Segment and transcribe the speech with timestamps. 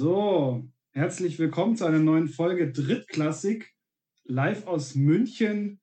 [0.00, 3.74] So, herzlich willkommen zu einer neuen Folge Drittklassik,
[4.22, 5.80] live aus München.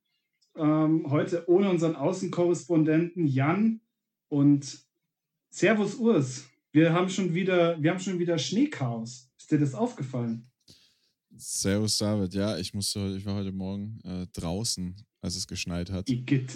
[0.55, 3.81] Ähm, heute ohne unseren Außenkorrespondenten Jan
[4.29, 4.85] und
[5.49, 6.45] Servus Urs.
[6.71, 9.29] Wir haben schon wieder, wir haben schon wieder Schneechaos.
[9.37, 10.49] Ist dir das aufgefallen?
[11.35, 16.09] Servus David, ja, ich musste, ich war heute Morgen äh, draußen, als es geschneit hat.
[16.09, 16.53] Igitt.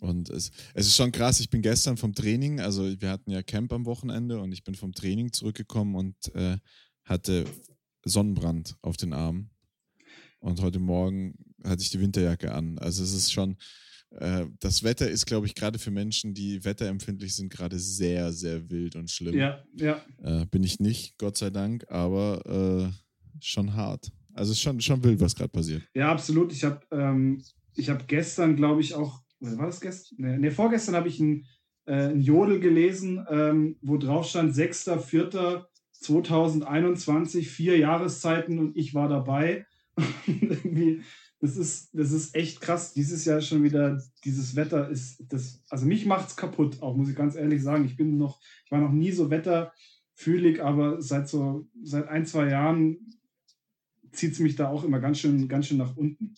[0.00, 3.42] Und es, es ist schon krass, ich bin gestern vom Training, also wir hatten ja
[3.42, 6.58] Camp am Wochenende und ich bin vom Training zurückgekommen und äh,
[7.08, 7.44] hatte
[8.04, 9.50] Sonnenbrand auf den Armen.
[10.40, 11.34] Und heute Morgen
[11.64, 12.78] hatte ich die Winterjacke an.
[12.78, 13.56] Also es ist schon,
[14.10, 18.70] äh, das Wetter ist, glaube ich, gerade für Menschen, die wetterempfindlich sind, gerade sehr, sehr
[18.70, 19.36] wild und schlimm.
[19.36, 20.00] Ja, ja.
[20.22, 22.92] Äh, bin ich nicht, Gott sei Dank, aber äh,
[23.40, 24.10] schon hart.
[24.32, 25.82] Also es ist schon, schon wild, was gerade passiert.
[25.94, 26.52] Ja, absolut.
[26.52, 27.42] Ich habe ähm,
[27.76, 30.16] hab gestern, glaube ich, auch, war das gestern?
[30.20, 31.46] Nee, nee vorgestern habe ich ein,
[31.86, 34.54] äh, ein Jodel gelesen, ähm, wo drauf stand
[36.02, 39.66] 6.4.2021, vier Jahreszeiten und ich war dabei.
[41.40, 42.92] das ist, das ist echt krass.
[42.92, 47.08] Dieses Jahr schon wieder, dieses Wetter ist, das, also mich macht es kaputt, auch muss
[47.08, 47.84] ich ganz ehrlich sagen.
[47.84, 52.48] Ich bin noch, ich war noch nie so wetterfühlig, aber seit so, seit ein, zwei
[52.48, 53.18] Jahren
[54.12, 56.34] zieht es mich da auch immer ganz schön, ganz schön nach unten.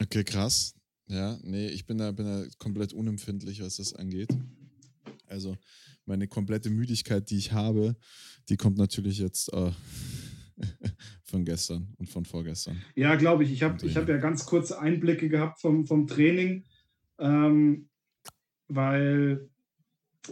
[0.00, 0.74] Okay, krass.
[1.06, 4.30] Ja, nee, ich bin da, bin da komplett unempfindlich, was das angeht.
[5.26, 5.56] Also
[6.06, 7.96] meine komplette Müdigkeit, die ich habe,
[8.48, 9.70] die kommt natürlich jetzt äh,
[11.24, 12.82] von gestern und von vorgestern.
[12.94, 13.52] Ja, glaube ich.
[13.52, 16.64] Ich habe hab ja ganz kurze Einblicke gehabt vom, vom Training,
[17.18, 17.88] ähm,
[18.68, 19.48] weil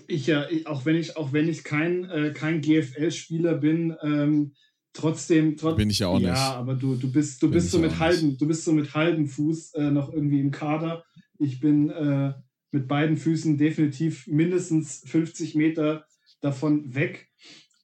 [0.06, 4.54] ich ja, auch wenn ich, auch wenn ich kein, äh, kein GFL-Spieler bin, ähm,
[4.92, 5.76] trotzdem, trotzdem.
[5.76, 6.28] Bin ich ja auch nicht.
[6.28, 9.26] Ja, aber du, du bist, du bist so mit halben, du bist so mit halbem
[9.26, 11.04] Fuß äh, noch irgendwie im Kader.
[11.38, 12.32] Ich bin äh,
[12.72, 16.06] mit beiden Füßen definitiv mindestens 50 Meter
[16.40, 17.28] davon weg.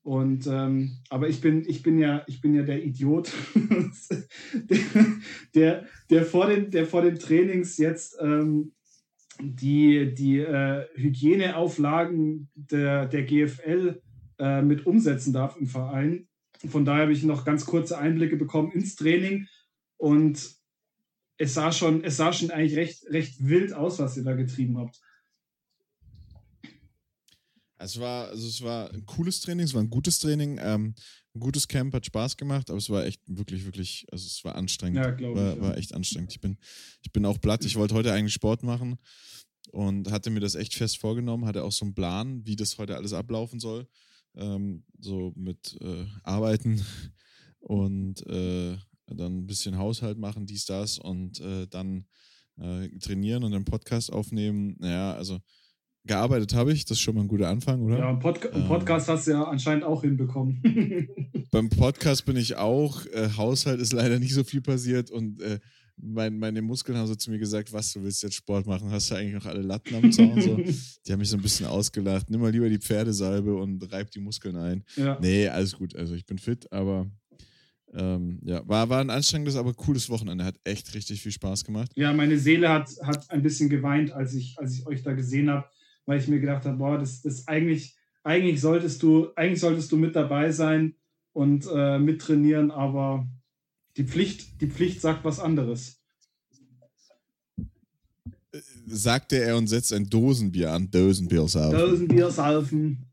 [0.03, 3.31] Und ähm, aber ich bin, ich bin ja, ich bin ja der Idiot,
[5.55, 8.73] der, der, vor den, der vor den Trainings jetzt ähm,
[9.41, 14.01] die, die äh, Hygieneauflagen der, der GFL
[14.39, 16.27] äh, mit umsetzen darf im Verein.
[16.67, 19.47] Von daher habe ich noch ganz kurze Einblicke bekommen ins Training
[19.99, 20.58] und
[21.39, 24.79] es sah schon, es sah schon eigentlich recht, recht wild aus, was ihr da getrieben
[24.79, 25.01] habt.
[27.81, 30.95] Es war, also es war ein cooles Training, es war ein gutes Training, ähm,
[31.35, 34.57] ein gutes Camp, hat Spaß gemacht, aber es war echt wirklich, wirklich, also es war
[34.57, 34.97] anstrengend.
[34.97, 35.61] Ja, glaube war, ich.
[35.61, 36.33] War echt anstrengend.
[36.33, 36.59] Ich bin,
[37.03, 37.65] ich bin auch platt.
[37.65, 38.99] Ich wollte heute eigentlich Sport machen
[39.71, 42.97] und hatte mir das echt fest vorgenommen, hatte auch so einen Plan, wie das heute
[42.97, 43.87] alles ablaufen soll
[44.39, 46.85] ähm, so mit äh, Arbeiten
[47.61, 48.77] und äh,
[49.17, 52.07] dann ein bisschen Haushalt machen, dies, das und äh, dann
[52.61, 54.77] äh, trainieren und einen Podcast aufnehmen.
[54.79, 55.39] Naja, also
[56.05, 57.99] gearbeitet habe ich, das ist schon mal ein guter Anfang, oder?
[57.99, 60.61] Ja, einen Pod ähm, Podcast hast du ja anscheinend auch hinbekommen.
[61.51, 63.07] beim Podcast bin ich auch.
[63.07, 65.59] Äh, Haushalt ist leider nicht so viel passiert und äh,
[66.01, 68.91] mein, meine Muskeln haben so zu mir gesagt, was, du willst jetzt Sport machen?
[68.91, 70.41] Hast du eigentlich noch alle Latten am Zaun?
[70.41, 70.57] So.
[71.07, 72.31] Die haben mich so ein bisschen ausgelacht.
[72.31, 74.85] Nimm mal lieber die Pferdesalbe und reib die Muskeln ein.
[74.97, 75.19] Ja.
[75.21, 75.97] Nee, alles gut.
[75.97, 77.11] Also ich bin fit, aber
[77.95, 80.45] ähm, ja, war, war ein anstrengendes, aber cooles Wochenende.
[80.45, 81.91] Hat echt richtig viel Spaß gemacht.
[81.95, 85.51] Ja, meine Seele hat, hat ein bisschen geweint, als ich, als ich euch da gesehen
[85.51, 85.67] habe,
[86.07, 89.97] weil ich mir gedacht habe, boah, das, das eigentlich, eigentlich solltest du, eigentlich solltest du
[89.97, 90.95] mit dabei sein
[91.33, 93.27] und äh, mittrainieren, aber
[93.97, 96.01] die Pflicht, die Pflicht sagt was anderes.
[98.87, 100.91] Sagte er und setzt ein Dosenbier an.
[100.91, 101.79] Dosenbier saufen.
[101.79, 103.07] Dosenbier saufen.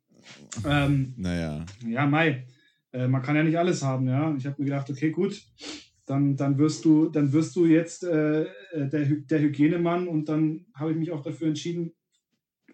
[0.66, 1.66] Ähm, naja.
[1.86, 2.46] Ja, Mai.
[2.96, 4.34] Äh, man kann ja nicht alles haben, ja.
[4.38, 5.42] Ich habe mir gedacht, okay, gut,
[6.06, 10.66] dann, dann, wirst, du, dann wirst du jetzt äh, äh der, der Hygienemann und dann
[10.74, 11.92] habe ich mich auch dafür entschieden,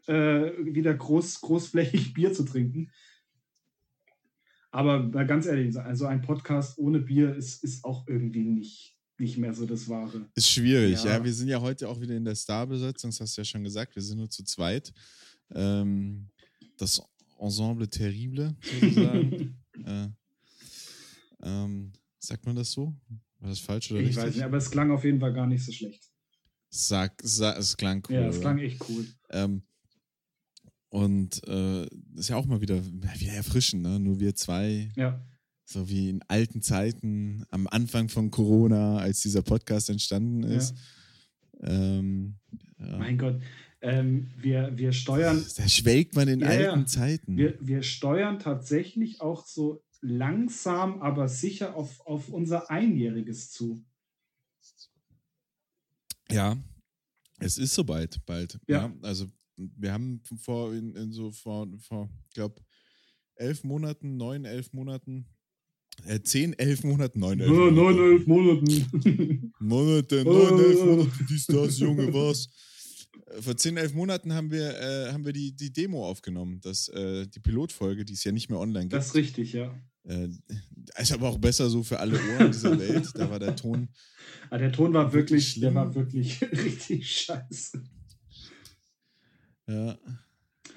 [0.06, 2.92] äh, wieder groß, großflächig Bier zu trinken.
[4.70, 9.54] Aber ganz ehrlich, also ein Podcast ohne Bier ist, ist auch irgendwie nicht, nicht mehr
[9.54, 10.30] so das Wahre.
[10.36, 11.18] Ist schwierig, ja.
[11.18, 11.24] ja.
[11.24, 13.96] Wir sind ja heute auch wieder in der Starbesetzung, das hast du ja schon gesagt.
[13.96, 14.94] Wir sind nur zu zweit.
[15.54, 16.30] Ähm,
[16.78, 17.02] das
[17.40, 19.58] Ensemble Terrible, sozusagen.
[19.86, 20.08] äh,
[21.44, 22.96] ähm, sagt man das so?
[23.40, 24.24] War das falsch oder ich richtig?
[24.24, 26.04] weiß nicht, aber es klang auf jeden Fall gar nicht so schlecht.
[26.70, 28.16] Sag, sag es klang cool.
[28.16, 29.06] Ja, es klang echt cool.
[29.30, 29.64] Ähm,
[30.90, 31.86] und äh,
[32.16, 34.00] ist ja auch mal wieder, wieder erfrischend, ne?
[34.00, 34.90] Nur wir zwei.
[34.96, 35.26] Ja.
[35.66, 40.76] So wie in alten Zeiten, am Anfang von Corona, als dieser Podcast entstanden ist.
[41.62, 41.70] Ja.
[41.70, 42.36] Ähm,
[42.78, 42.98] ja.
[42.98, 43.42] Mein Gott.
[43.82, 45.44] Ähm, wir, wir steuern.
[45.58, 47.36] Da schwelgt man in ja, alten Zeiten.
[47.38, 53.84] Wir, wir steuern tatsächlich auch so langsam, aber sicher auf, auf unser Einjähriges zu.
[56.30, 56.58] Ja,
[57.40, 58.60] es ist soweit bald.
[58.68, 58.88] Ja.
[58.88, 58.94] ja.
[59.02, 62.62] Also wir haben vor, in, in so vor, vor ich glaube,
[63.36, 65.26] elf Monaten, neun, elf Monaten,
[66.06, 67.76] äh, zehn, elf Monaten, neun, elf Ja, Monaten.
[67.76, 69.54] neun, elf Monaten.
[69.60, 72.50] Monate, neun, elf Monate, dies, das, Junge, was.
[73.40, 77.28] Vor zehn, elf Monaten haben wir, äh, haben wir die, die Demo aufgenommen, das, äh,
[77.28, 78.94] die Pilotfolge, die es ja nicht mehr online gibt.
[78.94, 79.74] Das ist richtig, ja.
[80.04, 80.30] Äh,
[80.98, 83.10] ist aber auch besser so für alle Ohren dieser Welt.
[83.16, 83.90] Da war der Ton.
[84.50, 85.76] Aber der Ton war wirklich, Wirklich der schlimm.
[85.76, 87.84] war wirklich richtig scheiße.
[89.68, 89.98] Ja.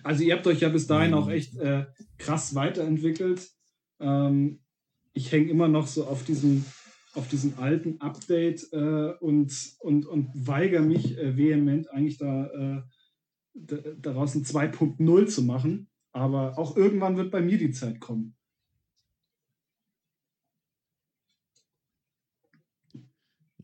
[0.03, 1.87] Also ihr habt euch ja bis dahin auch echt äh,
[2.19, 3.51] krass weiterentwickelt.
[4.01, 4.61] Ähm,
[5.13, 6.65] ich hänge immer noch so auf diesem,
[7.15, 12.85] auf diesem alten Update äh, und, und, und weigere mich äh, vehement eigentlich da
[13.55, 15.89] daraus ein 2.0 zu machen.
[16.13, 18.37] Aber auch irgendwann wird bei mir die Zeit kommen.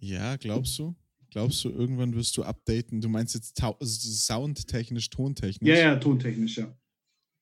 [0.01, 0.95] ja, glaubst du?
[1.31, 3.01] Glaubst du, irgendwann wirst du updaten?
[3.01, 5.69] Du meinst jetzt tau- soundtechnisch, tontechnisch?
[5.69, 6.77] Ja, ja, tontechnisch, ja.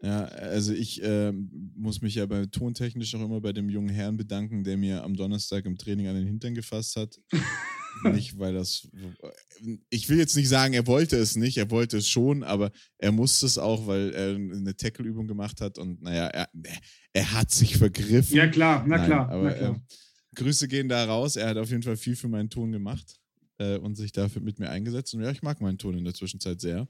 [0.01, 4.17] Ja, also ich ähm, muss mich ja bei tontechnisch auch immer bei dem jungen Herrn
[4.17, 7.19] bedanken, der mir am Donnerstag im Training an den Hintern gefasst hat.
[8.05, 8.89] nicht, weil das.
[9.91, 13.11] Ich will jetzt nicht sagen, er wollte es nicht, er wollte es schon, aber er
[13.11, 16.49] musste es auch, weil er eine Tackle-Übung gemacht hat und naja, er,
[17.13, 18.37] er hat sich vergriffen.
[18.37, 19.29] Ja, klar, na Nein, klar.
[19.31, 19.71] aber na klar.
[19.71, 19.83] ähm,
[20.37, 21.35] Grüße gehen da raus.
[21.35, 23.19] Er hat auf jeden Fall viel für meinen Ton gemacht
[23.59, 25.15] äh, und sich dafür mit mir eingesetzt.
[25.15, 26.89] Und ja, ich mag meinen Ton in der Zwischenzeit sehr.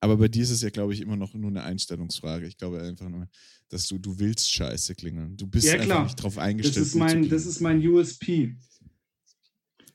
[0.00, 2.46] Aber bei dir ist es ja, glaube ich, immer noch nur eine Einstellungsfrage.
[2.46, 3.28] Ich glaube einfach nur,
[3.68, 5.36] dass du, du willst scheiße klingeln.
[5.36, 6.86] Du bist Ja, einfach nicht drauf das, eingestellt.
[6.86, 8.56] ist gut zu mein, das ist mein USP.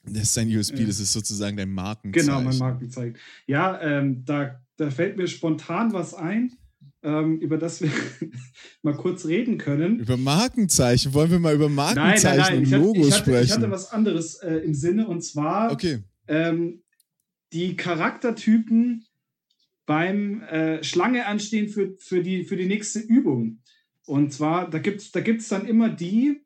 [0.08, 0.86] Das ist dein USP, Ja.
[0.88, 2.28] das ist sozusagen dein Markenzeichen.
[2.28, 3.18] Genau, mein Markenzeichen.
[3.48, 6.54] Ja, ähm, da, da fällt mir spontan was ein,
[7.02, 7.90] ähm, über das wir
[8.84, 10.00] mal kurz reden können.
[10.00, 11.14] Über Markenzeichen.
[11.16, 12.58] Wollen wir mal über Nein, Markenzeichen nein, nein.
[12.60, 13.46] und Ich hatte, Logos ich, hatte, sprechen?
[13.46, 16.04] ich hatte was anderes äh, im Sinne und zwar okay.
[16.28, 16.84] Ähm,
[17.54, 19.06] die Charaktertypen
[19.86, 23.60] beim äh, Schlange anstehen für, für, die, für die nächste Übung.
[24.06, 26.42] Und zwar, da gibt es da gibt's dann immer die,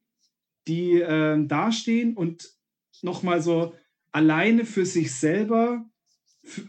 [0.68, 2.50] die ähm, dastehen und
[3.02, 3.74] nochmal so
[4.12, 5.86] alleine für sich selber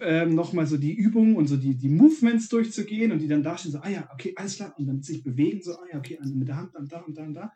[0.00, 3.72] ähm, nochmal so die Übungen und so die, die Movements durchzugehen und die dann dastehen,
[3.72, 6.48] so, ah ja, okay, alles klar, und dann sich bewegen, so, ah ja, okay, mit
[6.48, 7.52] der Hand dann da und da und da.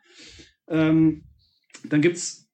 [0.67, 1.23] Ähm,
[1.89, 2.44] dann gibt es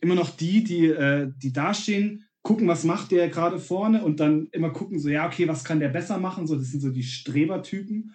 [0.00, 4.48] immer noch die, die, äh, die dastehen, gucken, was macht der gerade vorne und dann
[4.52, 6.46] immer gucken, so, ja, okay, was kann der besser machen?
[6.46, 8.14] So, das sind so die Strebertypen.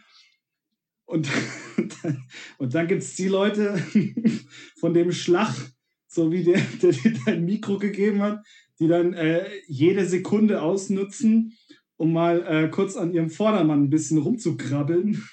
[1.06, 1.30] Und,
[2.58, 3.82] und dann gibt es die Leute
[4.80, 5.54] von dem Schlag,
[6.08, 8.44] so wie der, der dir dein Mikro gegeben hat,
[8.80, 11.54] die dann äh, jede Sekunde ausnutzen,
[11.98, 15.24] um mal äh, kurz an ihrem Vordermann ein bisschen rumzukrabbeln.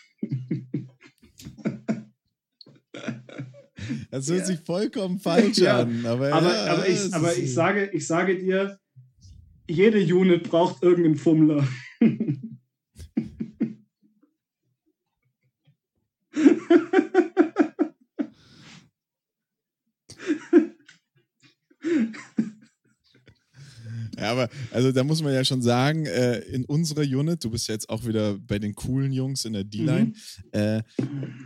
[4.11, 6.05] Das hört sich vollkommen falsch Ja, an.
[6.06, 8.79] Aber, Aber, ja, aber, ich, aber ich, sage, ich sage dir,
[9.69, 11.67] jede Unit braucht irgendeinen Fummler.
[24.22, 27.69] Ja, aber also da muss man ja schon sagen, äh, in unserer Unit, du bist
[27.69, 30.14] ja jetzt auch wieder bei den coolen Jungs in der D-Line, Mhm.
[30.52, 30.82] äh,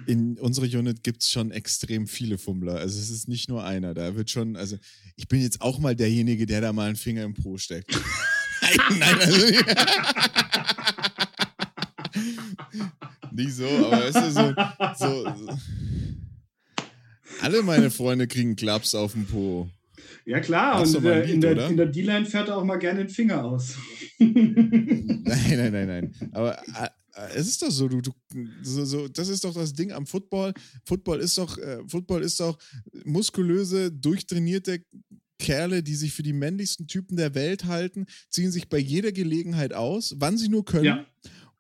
[0.06, 2.74] in unserer Unit gibt es schon extrem viele Fummler.
[2.76, 3.94] Also es ist nicht nur einer.
[3.94, 4.76] Da wird schon, also
[5.16, 7.90] ich bin jetzt auch mal derjenige, der da mal einen Finger im Po steckt.
[8.60, 9.36] nein, nein, also
[13.32, 13.54] nicht.
[13.54, 14.54] so, aber weißt du, so,
[14.98, 15.58] so, so.
[17.42, 19.68] Alle meine Freunde kriegen Klaps auf den Po.
[20.28, 21.02] Ja klar, und in
[21.34, 21.68] Lied, der, oder?
[21.70, 23.76] in der D-Line fährt er auch mal gerne den Finger aus.
[24.18, 26.14] Nein, nein, nein, nein.
[26.32, 28.10] Aber äh, äh, es ist doch so, du, du
[28.62, 30.52] so, so, das ist doch das Ding am Football.
[30.84, 32.58] Football ist doch, äh, Football ist doch
[33.04, 34.82] muskulöse, durchtrainierte
[35.38, 39.72] Kerle, die sich für die männlichsten Typen der Welt halten, ziehen sich bei jeder Gelegenheit
[39.74, 41.06] aus, wann sie nur können, Ja.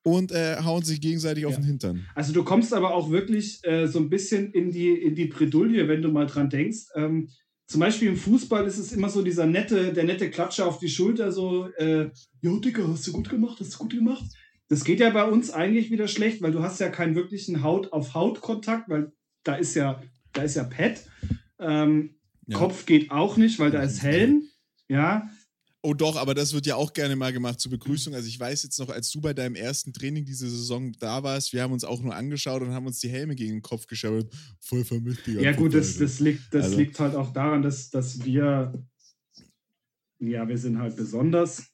[0.02, 1.58] und äh, hauen sich gegenseitig auf Ja.
[1.58, 2.06] den Hintern.
[2.14, 5.88] Also du kommst aber auch wirklich äh, so ein bisschen in die, in die Bredouille,
[5.88, 6.86] wenn du mal dran denkst.
[6.94, 7.28] Ähm,
[7.66, 10.88] zum Beispiel im Fußball ist es immer so dieser nette, der nette Klatscher auf die
[10.88, 14.24] Schulter, so, äh, jo Digga, hast du gut gemacht, hast du gut gemacht.
[14.68, 18.88] Das geht ja bei uns eigentlich wieder schlecht, weil du hast ja keinen wirklichen Haut-auf-Haut-Kontakt,
[18.88, 19.12] weil
[19.44, 21.04] da ist ja, da ist ja Pad.
[21.58, 22.16] Ähm,
[22.48, 22.58] Ja.
[22.58, 24.44] Kopf geht auch nicht, weil da ist Helm.
[24.88, 25.28] Ja,
[25.82, 28.14] Oh doch, aber das wird ja auch gerne mal gemacht zur Begrüßung.
[28.14, 31.52] Also ich weiß jetzt noch, als du bei deinem ersten Training diese Saison da warst,
[31.52, 34.26] wir haben uns auch nur angeschaut und haben uns die Helme gegen den Kopf geschaut.
[34.58, 35.26] Voll vermisst.
[35.28, 38.72] Ja, gut, das, das, liegt, das Also- liegt halt auch daran, dass, dass wir,
[40.18, 41.66] ja, wir sind halt besonders.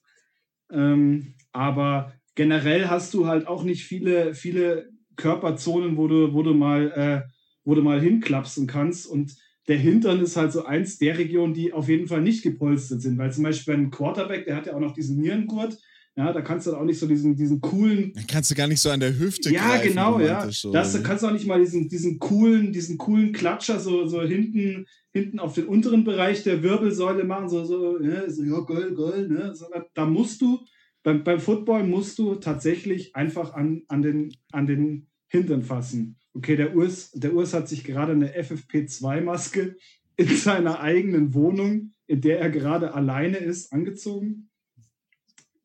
[0.71, 6.53] Ähm, aber generell hast du halt auch nicht viele, viele Körperzonen, wo du, wo du
[6.53, 7.31] mal, äh,
[7.63, 9.07] wo du mal hinklapsen kannst.
[9.07, 9.35] Und
[9.67, 13.17] der Hintern ist halt so eins der Regionen, die auf jeden Fall nicht gepolstert sind.
[13.17, 15.77] Weil zum Beispiel ein Quarterback, der hat ja auch noch diesen Nierengurt,
[16.15, 18.11] Ja, da kannst du auch nicht so diesen, diesen coolen.
[18.13, 20.47] Dann kannst du gar nicht so an der Hüfte Ja, greifen, genau, ja.
[20.51, 21.01] So, Das ne?
[21.01, 25.39] kannst du auch nicht mal diesen, diesen coolen, diesen coolen Klatscher so, so hinten, hinten
[25.39, 29.55] auf den unteren Bereich der Wirbelsäule machen, so, so, ja, so, ja geil, geil, ne?
[29.55, 30.59] So, da- da musst du,
[31.01, 36.17] beim, beim Football musst du tatsächlich einfach an, an, den, an den Hintern fassen.
[36.35, 39.75] Okay, der Urs, der Urs hat sich gerade eine FFP2-Maske
[40.17, 44.49] in seiner eigenen Wohnung, in der er gerade alleine ist, angezogen.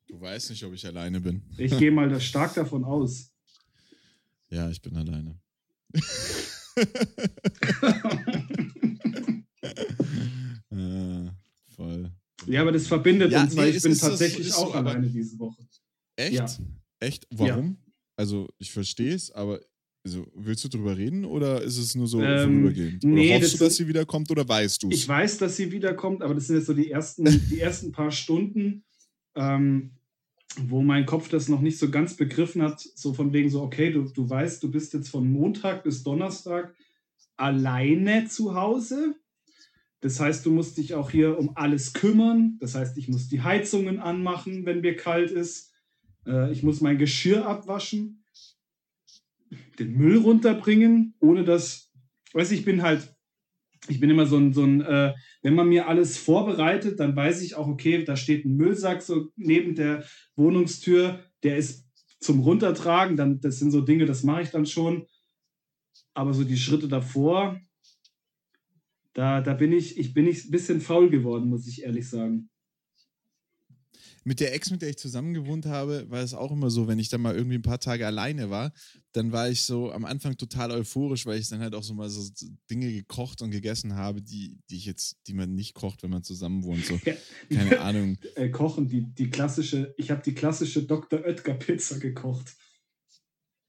[0.07, 1.43] Du weißt nicht, ob ich alleine bin.
[1.57, 3.31] Ich gehe mal da stark davon aus.
[4.49, 5.39] Ja, ich bin alleine.
[10.71, 11.29] äh,
[11.75, 12.11] voll.
[12.47, 14.75] Ja, aber das verbindet Ja, uns, nee, weil ich es bin so- tatsächlich so, auch
[14.75, 15.61] aber- alleine diese Woche.
[16.15, 16.33] Echt?
[16.33, 16.47] Ja.
[16.99, 17.27] Echt?
[17.31, 17.77] Warum?
[18.15, 19.61] Also, ich verstehe es, aber
[20.05, 23.03] also, willst du drüber reden oder ist es nur so Ähm, vorübergehend?
[23.03, 24.95] Oder nee, hoffst das du, dass sie wiederkommt oder weißt du es?
[24.95, 28.11] Ich weiß, dass sie wiederkommt, aber das sind jetzt so die ersten, die ersten paar
[28.11, 28.83] Stunden,
[29.35, 29.91] ähm,
[30.57, 33.91] wo mein Kopf das noch nicht so ganz begriffen hat, so von wegen so, okay,
[33.91, 36.73] du, du weißt, du bist jetzt von Montag bis Donnerstag
[37.35, 39.15] alleine zu Hause.
[40.01, 42.57] Das heißt, du musst dich auch hier um alles kümmern.
[42.61, 45.73] Das heißt, ich muss die Heizungen anmachen, wenn mir kalt ist.
[46.25, 48.18] Äh, ich muss mein Geschirr abwaschen,
[49.79, 51.91] den Müll runterbringen, ohne dass,
[52.33, 53.15] weiß ich, bin halt,
[53.87, 57.41] ich bin immer so ein, so ein äh, wenn man mir alles vorbereitet, dann weiß
[57.41, 60.03] ich auch, okay, da steht ein Müllsack so neben der
[60.35, 61.87] Wohnungstür, der ist
[62.19, 65.07] zum Runtertragen, dann, das sind so Dinge, das mache ich dann schon.
[66.13, 67.59] Aber so die Schritte davor,
[69.13, 72.49] da, da bin ich, ich bin ich ein bisschen faul geworden, muss ich ehrlich sagen.
[74.29, 76.99] Mit der Ex, mit der ich zusammen gewohnt habe, war es auch immer so, wenn
[76.99, 78.71] ich dann mal irgendwie ein paar Tage alleine war,
[79.11, 82.11] dann war ich so am Anfang total euphorisch, weil ich dann halt auch so mal
[82.11, 82.29] so
[82.69, 86.21] Dinge gekocht und gegessen habe, die, die ich jetzt, die man nicht kocht, wenn man
[86.21, 86.85] zusammen wohnt.
[86.85, 86.99] So,
[87.49, 88.19] keine Ahnung.
[88.35, 91.21] Äh, kochen, die, die klassische, ich habe die klassische Dr.
[91.25, 92.55] Oetker Pizza gekocht.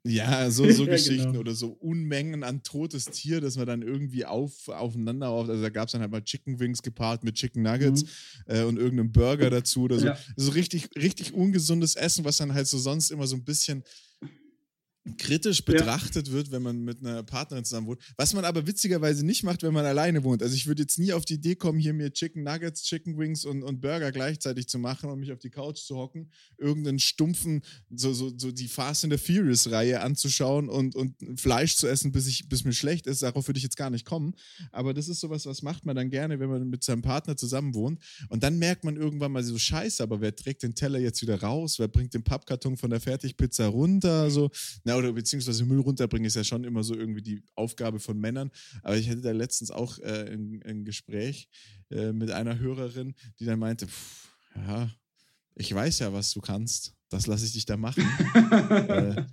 [0.04, 1.40] Ja, so, so Ja, Geschichten genau.
[1.40, 5.48] oder so Unmengen an totes Tier, das man dann irgendwie auf, aufeinander auf.
[5.48, 8.04] Also da gab es dann halt mal Chicken Wings gepaart mit Chicken Nuggets
[8.46, 10.06] äh, und irgendeinem Burger dazu oder so.
[10.06, 10.18] Ja.
[10.36, 13.84] So richtig, richtig ungesundes Essen, was dann halt so sonst immer so ein bisschen
[15.16, 18.00] kritisch betrachtet wird, wenn man mit einer Partnerin zusammen wohnt.
[18.16, 20.42] Was man aber witzigerweise nicht macht, wenn man alleine wohnt.
[20.42, 23.46] Also ich würde jetzt nie auf die Idee kommen, hier mir Chicken Nuggets, Chicken Wings
[23.46, 27.62] und, und Burger gleichzeitig zu machen und mich auf die Couch zu hocken, irgendeinen stumpfen,
[27.90, 32.12] so, so, so die Fast and the Furious Reihe anzuschauen und, und Fleisch zu essen,
[32.12, 33.22] bis, ich, bis mir schlecht ist.
[33.22, 34.34] Darauf würde ich jetzt gar nicht kommen.
[34.70, 37.74] Aber das ist sowas, was macht man dann gerne, wenn man mit seinem Partner zusammen
[37.74, 38.00] wohnt.
[38.28, 41.40] Und dann merkt man irgendwann mal so, scheiße, aber wer trägt den Teller jetzt wieder
[41.40, 41.78] raus?
[41.78, 44.30] Wer bringt den Pappkarton von der Fertigpizza runter?
[44.30, 44.50] So,
[44.84, 48.50] na, oder beziehungsweise Müll runterbringen ist ja schon immer so irgendwie die Aufgabe von Männern.
[48.82, 51.48] Aber ich hatte da letztens auch äh, ein, ein Gespräch
[51.90, 54.90] äh, mit einer Hörerin, die dann meinte, pff, ja,
[55.54, 56.94] ich weiß ja, was du kannst.
[57.08, 58.04] Das lasse ich dich da machen.
[58.88, 59.24] äh,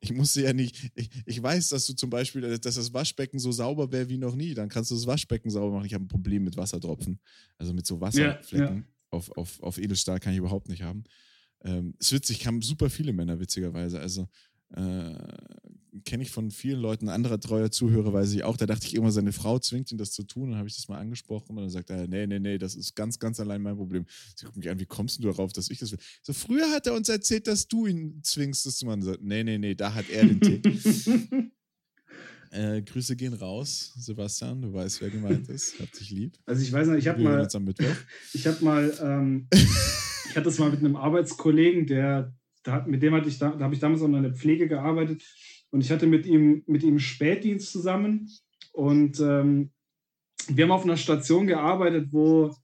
[0.00, 3.52] ich musste ja nicht, ich, ich weiß, dass du zum Beispiel, dass das Waschbecken so
[3.52, 4.54] sauber wäre wie noch nie.
[4.54, 5.86] Dann kannst du das Waschbecken sauber machen.
[5.86, 7.18] Ich habe ein Problem mit Wassertropfen.
[7.58, 8.82] Also mit so Wasserflecken ja.
[9.10, 11.04] Auf, auf, auf Edelstahl kann ich überhaupt nicht haben.
[11.64, 13.98] Ähm, ist witzig, haben super viele Männer, witzigerweise.
[14.00, 14.28] Also
[14.76, 15.14] äh,
[16.04, 17.08] kenne ich von vielen Leuten.
[17.08, 18.56] Ein anderer treuer Zuhörer weiß ich auch.
[18.56, 20.50] Da dachte ich immer, seine Frau zwingt ihn das zu tun.
[20.50, 22.94] Dann habe ich das mal angesprochen und dann sagt er, nee, nee, nee, das ist
[22.96, 24.04] ganz, ganz allein mein Problem.
[24.34, 25.98] Sie guckt mich an, wie kommst du darauf, dass ich das will?
[26.22, 29.02] So, früher hat er uns erzählt, dass du ihn zwingst, das zu machen.
[29.02, 30.66] So, nee, nee, nee, da hat er den Tick.
[32.50, 34.62] äh, Grüße gehen raus, Sebastian.
[34.62, 35.78] Du weißt, wer gemeint ist.
[35.78, 36.36] Hat dich lieb.
[36.46, 37.46] Also ich weiß noch, ich habe mal,
[38.32, 39.46] ich habe mal, ähm,
[40.28, 43.64] ich hatte es mal mit einem Arbeitskollegen, der, da, mit dem hatte ich, da, da
[43.64, 45.22] habe ich damals auch in der Pflege gearbeitet
[45.70, 48.30] und ich hatte mit ihm, mit ihm Spätdienst zusammen
[48.72, 49.70] und ähm,
[50.48, 52.54] wir haben auf einer Station gearbeitet, wo,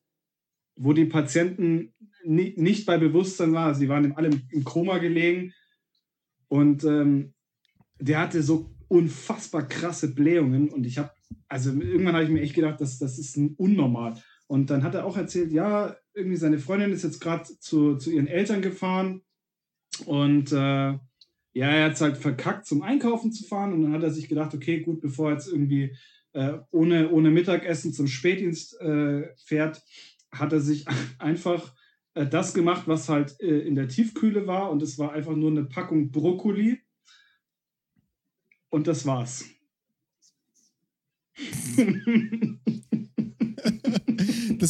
[0.77, 5.53] wo die Patienten ni nicht bei Bewusstsein waren, also die waren alle im, Koma gelegen
[6.49, 7.35] und ähm,
[7.99, 11.11] der hatte so unfassbar krasse Blähungen und ich habe,
[11.49, 14.21] also irgendwann habe ich mir echt gedacht, das, das ist unnormal.
[14.51, 18.11] Und dann hat er auch erzählt, ja, irgendwie seine Freundin ist jetzt gerade zu, zu
[18.11, 19.23] ihren Eltern gefahren.
[20.07, 21.01] Und äh, ja,
[21.53, 23.73] er hat es halt verkackt, zum Einkaufen zu fahren.
[23.73, 25.97] Und dann hat er sich gedacht, okay, gut, bevor er jetzt irgendwie
[26.33, 29.85] äh, ohne, ohne Mittagessen zum Spätdienst äh, fährt,
[30.33, 30.85] hat er sich
[31.21, 31.73] einfach
[32.15, 34.73] äh, das gemacht, was halt äh, in der Tiefkühle war.
[34.73, 36.81] Und es war einfach nur eine Packung Brokkoli.
[38.69, 39.45] Und das war's.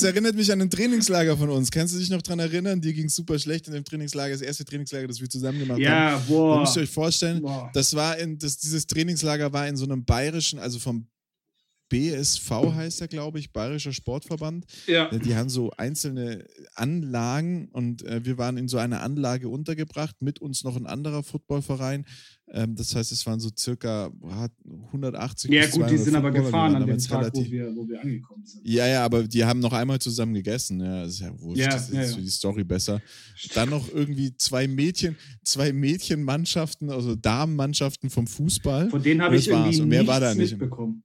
[0.00, 1.70] Das erinnert mich an ein Trainingslager von uns.
[1.70, 2.80] Kannst du dich noch daran erinnern?
[2.80, 5.74] Dir ging es super schlecht in dem Trainingslager, das erste Trainingslager, das wir zusammen gemacht
[5.76, 5.82] haben.
[5.82, 6.60] ja, Da boah.
[6.60, 7.70] müsst ihr euch vorstellen, boah.
[7.74, 11.06] das war in, das, dieses Trainingslager war in so einem bayerischen, also vom
[11.90, 14.64] BSV heißt er, glaube ich, Bayerischer Sportverband.
[14.86, 15.10] Ja.
[15.12, 20.16] Äh, Die haben so einzelne Anlagen und äh, wir waren in so einer Anlage untergebracht,
[20.22, 22.06] mit uns noch ein anderer Footballverein.
[22.52, 24.50] Ähm, das heißt, es waren so circa hat
[24.86, 27.86] 180 Ja, gut, die 200 sind aber gefahren an dem Tag, wo relativ- wir, wo
[27.88, 28.66] wir angekommen sind.
[28.66, 30.80] Ja, ja, aber die haben noch einmal zusammen gegessen.
[30.80, 31.60] Ja, das ist ja wurscht.
[31.60, 33.00] Ja, das ja, für die Story besser.
[33.54, 38.90] Dann noch irgendwie zwei Mädchen, zwei Mädchenmannschaften, also Damenmannschaften vom Fußball.
[38.90, 40.50] Von denen habe ich irgendwie Und mehr nichts war da nicht.
[40.52, 41.02] mitbekommen.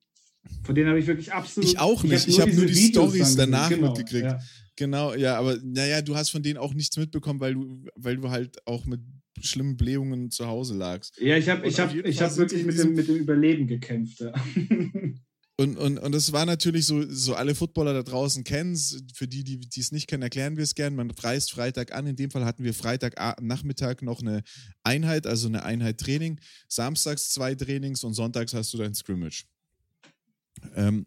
[0.64, 1.70] Von denen habe ich wirklich absolut.
[1.70, 2.28] Ich auch nicht.
[2.28, 3.70] Ich hab nur diese die Videos Stories danach.
[3.70, 4.26] Genau, mitgekriegt.
[4.26, 4.40] Ja.
[4.76, 8.30] Genau, ja, aber naja, du hast von denen auch nichts mitbekommen, weil du, weil du
[8.30, 9.00] halt auch mit
[9.42, 11.18] schlimmen Blähungen zu Hause lagst.
[11.20, 14.20] Ja, ich habe ich hab, ich hab wirklich die mit dem, mit dem Überleben gekämpft.
[14.20, 14.34] Ja.
[15.58, 19.02] Und, und, und das war natürlich so, so alle Footballer da draußen kennen es.
[19.14, 20.96] Für die, die die es nicht kennen, erklären wir es gern.
[20.96, 22.08] Man reist Freitag an.
[22.08, 24.44] In dem Fall hatten wir Freitagnachmittag noch eine
[24.84, 26.42] Einheit, also eine Einheit Training.
[26.68, 29.46] Samstags zwei Trainings und sonntags hast du dein Scrimmage.
[30.76, 31.06] Ähm,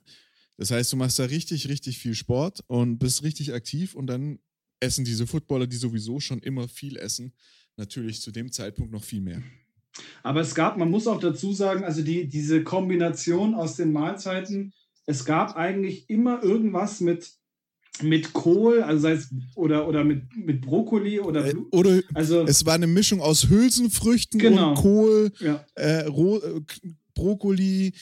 [0.57, 4.39] das heißt, du machst da richtig, richtig viel Sport und bist richtig aktiv und dann
[4.81, 7.33] essen diese Footballer, die sowieso schon immer viel essen,
[7.77, 9.43] natürlich zu dem Zeitpunkt noch viel mehr.
[10.23, 14.73] Aber es gab, man muss auch dazu sagen, also die, diese Kombination aus den Mahlzeiten,
[15.07, 17.33] es gab eigentlich immer irgendwas mit,
[18.03, 22.65] mit Kohl, also sei es oder, oder mit, mit Brokkoli oder Äh, oder also es
[22.67, 24.71] war eine Mischung aus Hülsenfrüchten Genau.
[24.71, 25.33] und Kohl.
[25.41, 25.65] ja.
[25.77, 26.61] äh, äh,
[27.15, 27.93] Brokkoli,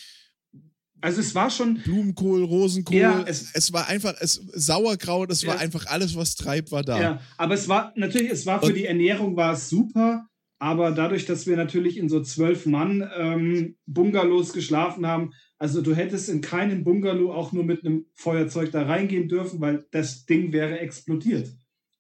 [1.01, 2.97] Also es war schon, Blumenkohl, Rosenkohl.
[2.97, 5.61] Ja, es, es- war einfach, es, Sauerkraut, es war Ja.
[5.61, 7.01] einfach alles, was treibt, war da.
[7.01, 10.27] ja, aber es war natürlich, es war für die Ernährung war es super,
[10.59, 15.95] aber dadurch, dass wir natürlich in so zwölf Mann ähm, Bungalows geschlafen haben, also du
[15.95, 20.53] hättest in keinen Bungalow auch nur mit einem Feuerzeug da reingehen dürfen, weil das Ding
[20.53, 21.51] wäre explodiert.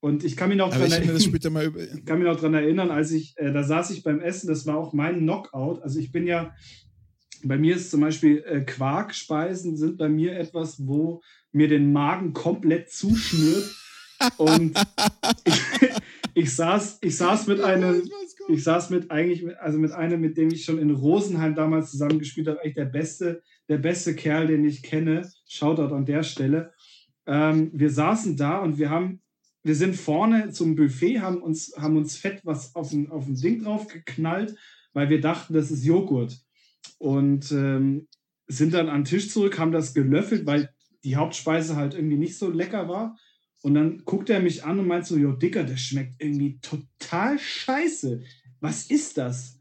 [0.01, 3.35] Und ich kann mich noch dran das erinnern, kann mich noch daran erinnern, als ich,
[3.37, 5.83] äh, da saß ich beim Essen, das war auch mein Knockout.
[5.83, 6.55] Also ich bin ja,
[7.49, 11.23] bei mir ist zum Beispiel äh, Quarkspeisen sind bei mir etwas, wo
[11.53, 13.75] mir den Magen komplett zuschnürt.
[14.37, 14.79] Und
[15.45, 15.55] ich,
[16.35, 18.03] ich, saß, ich saß mit einem,
[18.49, 21.91] ich saß mit eigentlich, mit- also mit einem, mit dem ich schon in Rosenheim damals
[21.91, 25.29] zusammengespielt habe, eigentlich der beste, der beste Kerl, den ich kenne.
[25.49, 26.73] Shoutout an der Stelle.
[27.27, 29.21] Ähm, wir saßen da und wir haben,
[29.63, 33.35] wir sind vorne zum Buffet, haben uns, haben uns fett was auf ein, auf ein
[33.35, 34.55] Ding drauf geknallt,
[34.93, 36.39] weil wir dachten, das ist Joghurt.
[36.99, 38.09] Und ähm,
[38.49, 40.71] sind dann an den Tisch zurück, haben das gelöffelt, weil
[41.05, 43.17] die Hauptspeise halt irgendwie nicht so lecker war.
[43.63, 47.39] Und dann guckt er mich an und meint so, jo, Dicker, das schmeckt irgendwie total
[47.39, 48.23] scheiße.
[48.61, 49.59] Was ist das?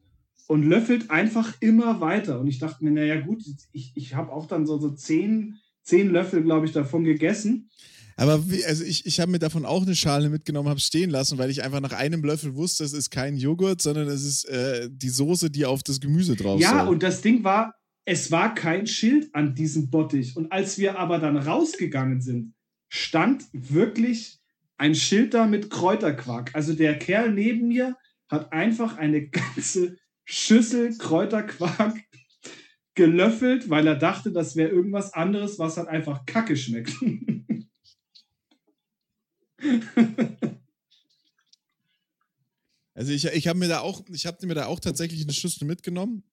[0.47, 2.39] Und löffelt einfach immer weiter.
[2.39, 6.11] Und ich dachte mir, naja gut, ich, ich habe auch dann so, so zehn, zehn
[6.11, 7.69] Löffel, glaube ich, davon gegessen.
[8.17, 11.37] Aber wie, also ich, ich habe mir davon auch eine Schale mitgenommen, habe stehen lassen,
[11.37, 14.89] weil ich einfach nach einem Löffel wusste, es ist kein Joghurt, sondern es ist äh,
[14.89, 16.93] die Soße, die auf das Gemüse drauf Ja, soll.
[16.93, 17.75] und das Ding war,
[18.05, 20.37] es war kein Schild an diesem Bottich.
[20.37, 22.53] Und als wir aber dann rausgegangen sind,
[22.89, 24.39] stand wirklich
[24.77, 26.51] ein Schild da mit Kräuterquark.
[26.53, 27.97] Also der Kerl neben mir
[28.29, 31.97] hat einfach eine ganze Schüssel Kräuterquark
[32.95, 36.93] gelöffelt, weil er dachte, das wäre irgendwas anderes, was halt einfach Kacke schmeckt.
[42.95, 45.67] Also ich, ich habe mir da auch, ich habe mir da auch tatsächlich eine Schüssel
[45.67, 46.23] mitgenommen.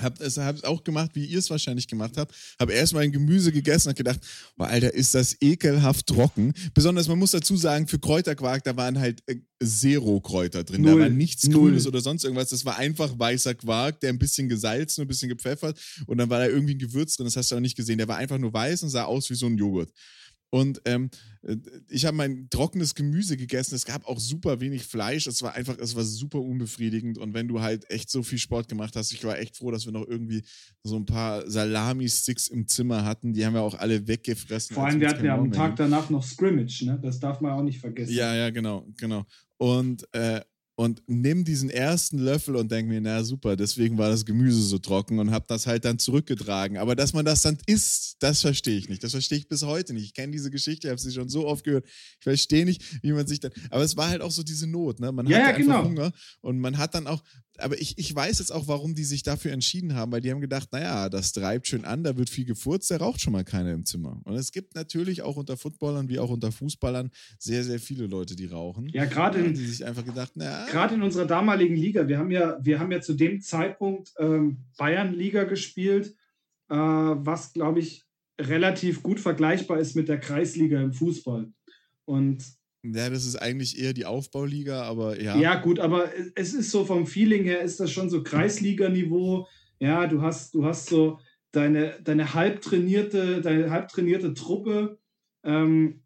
[0.00, 2.34] Hab es hab auch gemacht, wie ihr es wahrscheinlich gemacht habt.
[2.58, 4.18] Habe erstmal ein Gemüse gegessen und gedacht,
[4.56, 6.52] boah, Alter, ist das ekelhaft trocken.
[6.72, 10.82] Besonders, man muss dazu sagen, für Kräuterquark, da waren halt äh, Zero-Kräuter drin.
[10.82, 11.00] Da Null.
[11.02, 11.68] war nichts Null.
[11.70, 12.48] Grünes oder sonst irgendwas.
[12.48, 16.40] Das war einfach weißer Quark, der ein bisschen gesalzen, ein bisschen gepfeffert und dann war
[16.40, 17.26] da irgendwie ein Gewürz drin.
[17.26, 17.98] Das hast du auch nicht gesehen.
[17.98, 19.92] Der war einfach nur weiß und sah aus wie so ein Joghurt.
[20.50, 21.10] Und ähm,
[21.42, 21.56] äh,
[21.88, 23.74] ich habe mein trockenes Gemüse gegessen.
[23.74, 25.26] Es gab auch super wenig Fleisch.
[25.26, 27.18] Es war einfach, es war super unbefriedigend.
[27.18, 29.84] Und wenn du halt echt so viel Sport gemacht hast, ich war echt froh, dass
[29.84, 30.42] wir noch irgendwie
[30.84, 33.32] so ein paar Salami-Sticks im Zimmer hatten.
[33.32, 34.74] Die haben wir auch alle weggefressen.
[34.74, 37.00] Vor allem, wir hatten ja am Tag danach noch Scrimmage, ne?
[37.02, 38.14] Das darf man auch nicht vergessen.
[38.14, 39.24] Ja, ja, genau, genau.
[39.56, 40.40] Und, äh,
[40.76, 44.78] und nimm diesen ersten Löffel und denk mir, na super, deswegen war das Gemüse so
[44.78, 46.78] trocken und hab das halt dann zurückgetragen.
[46.78, 49.04] Aber dass man das dann isst, das verstehe ich nicht.
[49.04, 50.04] Das verstehe ich bis heute nicht.
[50.04, 51.86] Ich kenne diese Geschichte, ich habe sie schon so oft gehört.
[51.86, 53.52] Ich verstehe nicht, wie man sich dann.
[53.70, 55.12] Aber es war halt auch so diese Not, ne?
[55.12, 55.84] Man Ja, hatte ja, einfach genau.
[55.84, 57.22] Hunger und man hat dann auch.
[57.58, 60.40] Aber ich, ich weiß jetzt auch, warum die sich dafür entschieden haben, weil die haben
[60.40, 63.72] gedacht, naja, das treibt schön an, da wird viel gefurzt, da raucht schon mal keiner
[63.72, 64.20] im Zimmer.
[64.24, 68.34] Und es gibt natürlich auch unter Footballern wie auch unter Fußballern sehr, sehr viele Leute,
[68.34, 68.88] die rauchen.
[68.88, 72.30] Ja, gerade in, die sich einfach gedacht, na, gerade in unserer damaligen Liga, wir haben
[72.30, 76.14] ja, wir haben ja zu dem Zeitpunkt ähm, Bayern-Liga gespielt,
[76.68, 78.04] äh, was, glaube ich,
[78.40, 81.52] relativ gut vergleichbar ist mit der Kreisliga im Fußball.
[82.04, 82.44] Und
[82.84, 85.36] ja, das ist eigentlich eher die Aufbauliga, aber ja.
[85.38, 89.46] ja, gut, aber es ist so vom Feeling her, ist das schon so Kreisliga-Niveau.
[89.80, 91.18] Ja, du hast, du hast so
[91.52, 94.98] deine, deine halb trainierte, deine halb trainierte Truppe,
[95.44, 96.02] ähm,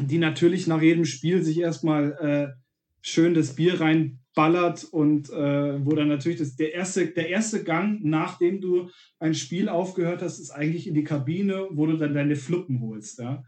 [0.00, 2.60] die natürlich nach jedem Spiel sich erstmal äh,
[3.02, 8.00] schön das Bier reinballert und äh, wo dann natürlich das, der, erste, der erste Gang,
[8.02, 12.34] nachdem du ein Spiel aufgehört hast, ist eigentlich in die Kabine, wo du dann deine
[12.34, 13.20] Fluppen holst.
[13.20, 13.44] Ja?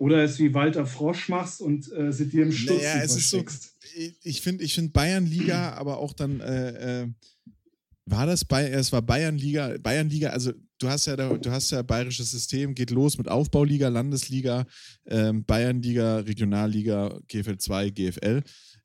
[0.00, 3.28] Oder es wie Walter Frosch machst und äh, sie dir im Sturz naja, es ist
[3.28, 3.44] so,
[4.22, 7.08] Ich finde ich find Bayernliga, aber auch dann äh, äh
[8.06, 12.30] war das bei, es war Bayernliga, Bayernliga, also du hast ja, du hast ja bayerisches
[12.30, 14.66] System, geht los mit Aufbauliga, Landesliga,
[15.06, 18.42] ähm, Bayernliga, Regionalliga, GFL 2, GFL.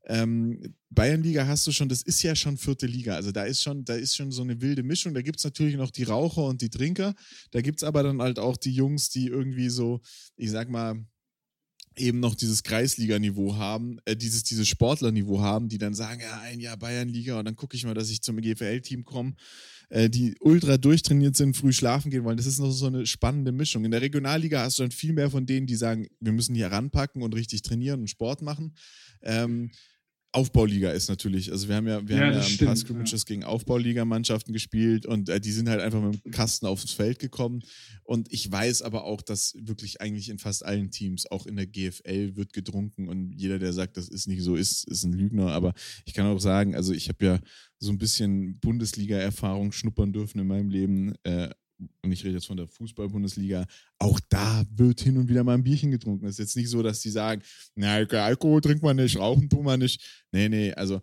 [0.08, 3.16] Ähm, Bayernliga hast du schon, das ist ja schon vierte Liga.
[3.16, 5.14] Also da ist schon, da ist schon so eine wilde Mischung.
[5.14, 7.16] Da gibt es natürlich noch die Raucher und die Trinker.
[7.52, 10.02] Da gibt es aber dann halt auch die Jungs, die irgendwie so,
[10.38, 11.04] ich sag mal,
[11.98, 16.60] eben noch dieses Kreisliga-Niveau haben, äh, dieses, dieses Sportler-Niveau haben, die dann sagen, ja, ein
[16.60, 19.36] Jahr Bayernliga und dann gucke ich mal, dass ich zum GFL-Team komme,
[19.90, 22.38] äh, die ultra durchtrainiert sind, früh schlafen gehen wollen.
[22.38, 23.86] Das ist noch so eine spannende Mischung.
[23.86, 26.68] In der Regionalliga hast du dann viel mehr von denen, die sagen, wir müssen hier
[26.68, 28.76] ranpacken und richtig trainieren und Sport machen.
[29.22, 29.72] Ähm,
[30.36, 31.50] Aufbauliga ist natürlich.
[31.50, 33.26] Also wir haben ja, wir ja, haben ja ein paar Scrimmages ja.
[33.26, 37.64] gegen Aufbauliga-Mannschaften gespielt und äh, die sind halt einfach mit dem Kasten aufs Feld gekommen.
[38.04, 41.68] Und ich weiß aber auch, dass wirklich eigentlich in fast allen Teams, auch in der
[41.68, 45.54] GFL, wird getrunken und jeder, der sagt, das ist nicht so, ist, ist ein Lügner.
[45.54, 47.40] Aber ich kann auch sagen, also ich habe ja
[47.80, 51.16] so ein bisschen Bundesliga-Erfahrung schnuppern dürfen in meinem Leben.
[51.24, 51.50] Äh,
[52.02, 53.66] und ich rede jetzt von der Fußball-Bundesliga,
[54.00, 56.26] auch da wird hin und wieder mal ein Bierchen getrunken.
[56.26, 57.42] Es ist jetzt nicht so, dass die sagen,
[57.76, 60.26] na, Alkohol trinkt man nicht, rauchen tun wir nicht.
[60.32, 61.02] Nee, nee, also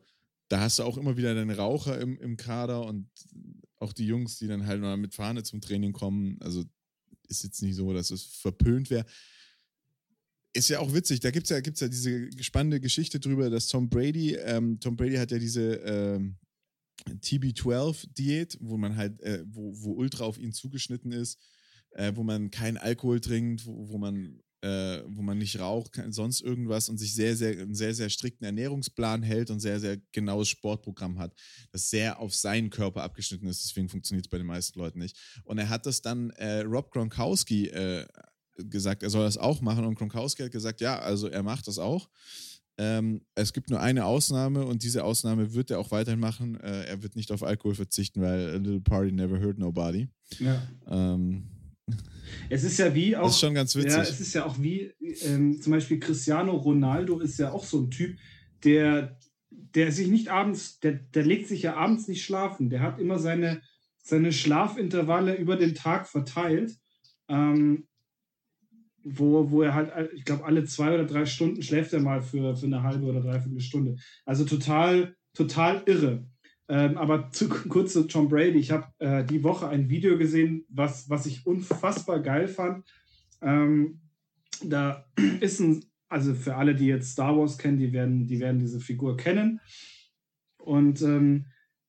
[0.48, 3.08] da hast du auch immer wieder deine Raucher im, im Kader und
[3.78, 6.36] auch die Jungs, die dann halt mal mit Fahne zum Training kommen.
[6.40, 6.64] Also
[7.28, 9.06] ist jetzt nicht so, dass es verpönt wäre.
[10.52, 13.68] Ist ja auch witzig, da gibt es ja, gibt's ja diese spannende Geschichte drüber, dass
[13.68, 16.36] Tom Brady, ähm, Tom Brady hat ja diese ähm,
[17.08, 21.38] TB12-Diät, wo man halt, äh, wo, wo ultra auf ihn zugeschnitten ist,
[21.90, 26.40] äh, wo man keinen Alkohol trinkt, wo, wo man äh, wo man nicht raucht, sonst
[26.40, 30.48] irgendwas und sich sehr, sehr, einen sehr, sehr strikten Ernährungsplan hält und sehr, sehr genaues
[30.48, 31.34] Sportprogramm hat,
[31.72, 33.64] das sehr auf seinen Körper abgeschnitten ist.
[33.64, 35.18] Deswegen funktioniert es bei den meisten Leuten nicht.
[35.44, 38.06] Und er hat das dann äh, Rob Gronkowski äh,
[38.56, 41.78] gesagt, er soll das auch machen und Gronkowski hat gesagt, ja, also er macht das
[41.78, 42.08] auch.
[42.82, 46.58] Ähm, es gibt nur eine Ausnahme und diese Ausnahme wird er auch weiterhin machen.
[46.58, 50.08] Äh, er wird nicht auf Alkohol verzichten, weil a little party never hurt nobody.
[50.40, 50.60] Ja.
[50.90, 51.44] Ähm,
[52.48, 53.24] es ist ja wie auch.
[53.24, 53.92] Das ist schon ganz witzig.
[53.92, 54.92] Ja, es ist ja auch wie,
[55.22, 58.18] ähm, zum Beispiel Cristiano Ronaldo ist ja auch so ein Typ,
[58.64, 59.16] der,
[59.50, 62.68] der sich nicht abends, der, der legt sich ja abends nicht schlafen.
[62.68, 63.62] Der hat immer seine,
[64.02, 66.76] seine Schlafintervalle über den Tag verteilt.
[67.28, 67.86] Ähm,
[69.04, 72.56] wo, wo er halt, ich glaube, alle zwei oder drei Stunden schläft er mal für,
[72.56, 73.96] für eine halbe oder dreiviertel Stunde.
[74.24, 76.26] Also total, total irre.
[76.68, 78.58] Ähm, aber zu, kurz zu Tom Brady.
[78.58, 82.84] Ich habe äh, die Woche ein Video gesehen, was, was ich unfassbar geil fand.
[83.40, 84.00] Ähm,
[84.64, 85.06] da
[85.40, 88.80] ist ein, also für alle, die jetzt Star Wars kennen, die werden, die werden diese
[88.80, 89.60] Figur kennen.
[90.58, 91.46] Und ähm,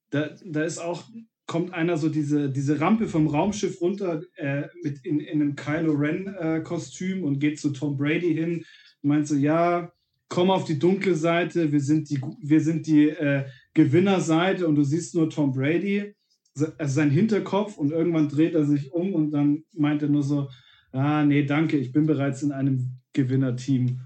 [0.09, 1.03] da, da ist auch
[1.45, 5.93] kommt einer so diese, diese Rampe vom Raumschiff runter äh, mit in, in einem Kylo
[5.93, 8.65] Ren-Kostüm äh, und geht zu Tom Brady hin
[9.01, 9.91] und meint so, ja,
[10.29, 14.83] komm auf die dunkle Seite, wir sind die, wir sind die äh, Gewinnerseite und du
[14.83, 16.15] siehst nur Tom Brady,
[16.55, 20.49] also sein Hinterkopf und irgendwann dreht er sich um und dann meint er nur so,
[20.91, 23.99] ah, nee, danke, ich bin bereits in einem Gewinnerteam.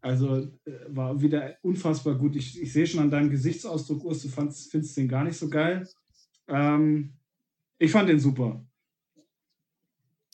[0.00, 2.36] Also äh, war wieder unfassbar gut.
[2.36, 5.86] Ich, ich sehe schon an deinem Gesichtsausdruck, Urs, du findest den gar nicht so geil.
[6.48, 7.14] Ähm,
[7.78, 8.64] ich fand den super.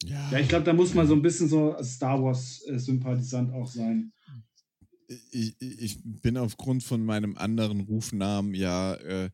[0.04, 4.12] Ja, ja ich glaube, da muss man so ein bisschen so Star Wars-Sympathisant auch sein.
[5.30, 9.30] Ich, ich, bin aufgrund von meinem anderen Rufnamen ja, äh,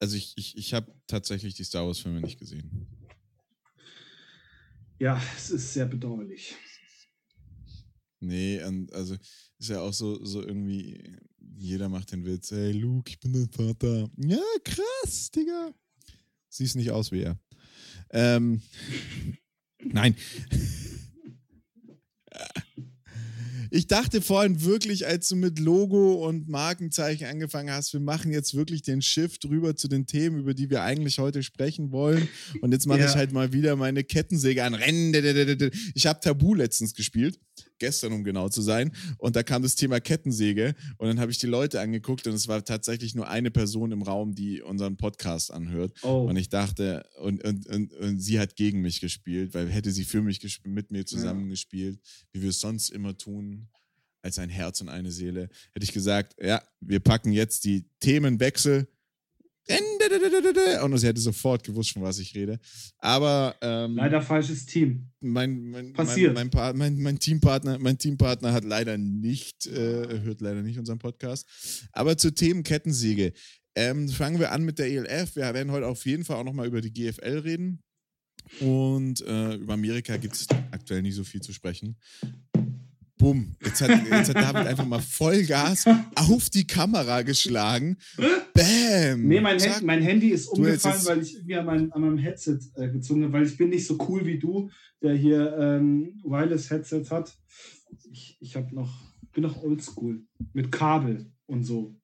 [0.00, 2.86] also ich, ich, ich habe tatsächlich die Star Wars-Filme nicht gesehen.
[4.98, 6.56] Ja, es ist sehr bedauerlich.
[8.20, 8.60] Nee,
[8.92, 9.16] also
[9.58, 11.16] ist ja auch so, so irgendwie,
[11.56, 14.10] jeder macht den Witz, hey Luke, ich bin dein Vater.
[14.16, 15.72] Ja, krass, Digga.
[16.48, 17.38] Siehst nicht aus wie er.
[18.10, 18.62] Ähm,
[19.84, 20.16] nein.
[23.70, 28.54] Ich dachte vorhin wirklich, als du mit Logo und Markenzeichen angefangen hast, wir machen jetzt
[28.54, 32.28] wirklich den Shift rüber zu den Themen, über die wir eigentlich heute sprechen wollen.
[32.62, 33.10] Und jetzt mache ja.
[33.10, 34.74] ich halt mal wieder meine Kettensäge an.
[35.94, 37.38] Ich habe Tabu letztens gespielt
[37.78, 38.92] gestern, um genau zu sein.
[39.18, 40.74] Und da kam das Thema Kettensäge.
[40.96, 44.02] Und dann habe ich die Leute angeguckt und es war tatsächlich nur eine Person im
[44.02, 45.92] Raum, die unseren Podcast anhört.
[46.02, 46.26] Oh.
[46.28, 50.04] Und ich dachte, und, und, und, und, sie hat gegen mich gespielt, weil hätte sie
[50.04, 52.26] für mich mit mir zusammengespielt, ja.
[52.32, 53.68] wie wir es sonst immer tun,
[54.22, 58.88] als ein Herz und eine Seele, hätte ich gesagt, ja, wir packen jetzt die Themenwechsel
[60.82, 62.58] Und sie hätte sofort gewusst, von was ich rede.
[62.98, 65.10] Aber ähm, leider falsches Team.
[65.20, 66.34] Mein, mein, Passiert.
[66.34, 71.46] Mein, mein, mein, Teampartner, mein Teampartner hat leider nicht, äh, hört leider nicht unseren Podcast.
[71.92, 73.32] Aber zur Themenkettensiege.
[73.74, 75.36] Ähm, fangen wir an mit der ELF.
[75.36, 77.82] Wir werden heute auf jeden Fall auch nochmal über die GFL reden.
[78.60, 81.96] Und äh, über Amerika gibt es aktuell nicht so viel zu sprechen.
[83.18, 83.56] Bumm.
[83.64, 87.98] Jetzt hat, jetzt hat David einfach mal Vollgas auf die Kamera geschlagen.
[88.16, 89.26] Bam.
[89.26, 92.60] Nee, mein, Hand, mein Handy ist umgefallen, weil ich irgendwie an, mein, an meinem Headset
[92.76, 94.70] äh, gezogen habe, weil ich bin nicht so cool wie du,
[95.02, 97.36] der hier ähm, Wireless-Headset hat.
[98.10, 100.22] Ich, ich hab noch, bin noch oldschool.
[100.52, 101.96] Mit Kabel und so.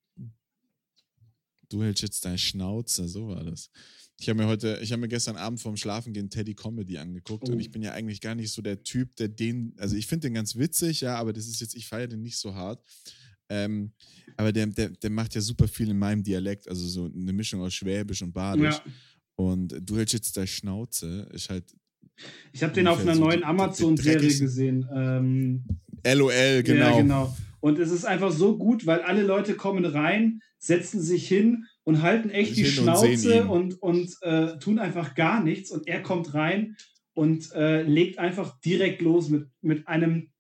[1.69, 3.71] Du hältst jetzt deine Schnauze, so war das.
[4.21, 7.53] Ich habe mir heute, ich habe mir gestern Abend vorm Schlafengehen Teddy Comedy angeguckt oh.
[7.53, 10.29] und ich bin ja eigentlich gar nicht so der Typ, der den, also ich finde
[10.29, 12.83] den ganz witzig, ja, aber das ist jetzt, ich feiere den nicht so hart.
[13.49, 13.93] Ähm,
[14.37, 17.61] aber der, der, der macht ja super viel in meinem Dialekt, also so eine Mischung
[17.61, 18.77] aus Schwäbisch und Badisch.
[18.77, 18.93] Ja.
[19.37, 21.65] Und du hältst jetzt deine Schnauze, ist halt.
[22.53, 24.89] Ich habe den auf einer so neuen Amazon-Serie gesehen.
[24.95, 25.65] Ähm,
[26.07, 26.91] LOL, genau.
[26.91, 27.37] Ja, genau.
[27.61, 32.03] Und es ist einfach so gut, weil alle Leute kommen rein, setzen sich hin und
[32.03, 35.71] halten echt die Schnauze und, und, und äh, tun einfach gar nichts.
[35.71, 36.77] Und er kommt rein
[37.13, 40.31] und äh, legt einfach direkt los mit, mit einem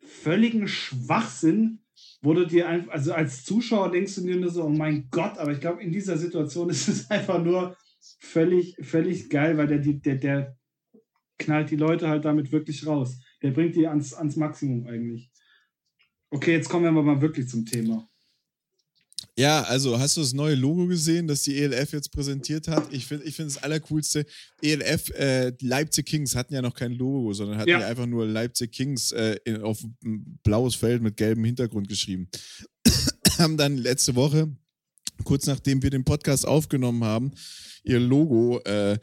[0.00, 1.80] völligen Schwachsinn,
[2.22, 5.38] wo du dir einfach, also als Zuschauer denkst du dir nur so, oh mein Gott,
[5.38, 7.76] aber ich glaube, in dieser Situation ist es einfach nur
[8.20, 10.58] völlig, völlig geil, weil der, der, der
[11.38, 13.20] knallt die Leute halt damit wirklich raus.
[13.42, 15.30] Der bringt die ans, ans Maximum eigentlich.
[16.30, 18.08] Okay, jetzt kommen wir aber mal wirklich zum Thema.
[19.38, 22.92] Ja, also hast du das neue Logo gesehen, das die ELF jetzt präsentiert hat?
[22.92, 24.26] Ich finde ich find das Allercoolste.
[24.60, 28.26] ELF, äh, Leipzig Kings hatten ja noch kein Logo, sondern hatten ja, ja einfach nur
[28.26, 32.28] Leipzig Kings äh, in, auf ein blaues Feld mit gelbem Hintergrund geschrieben.
[33.38, 34.48] haben dann letzte Woche,
[35.22, 37.30] kurz nachdem wir den Podcast aufgenommen haben,
[37.84, 38.98] ihr Logo äh,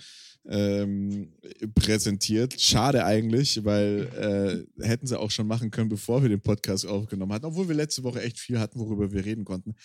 [0.48, 1.32] ähm,
[1.74, 2.60] präsentiert.
[2.60, 7.32] Schade eigentlich, weil äh, hätten sie auch schon machen können, bevor wir den Podcast aufgenommen
[7.32, 9.76] hatten, obwohl wir letzte Woche echt viel hatten, worüber wir reden konnten.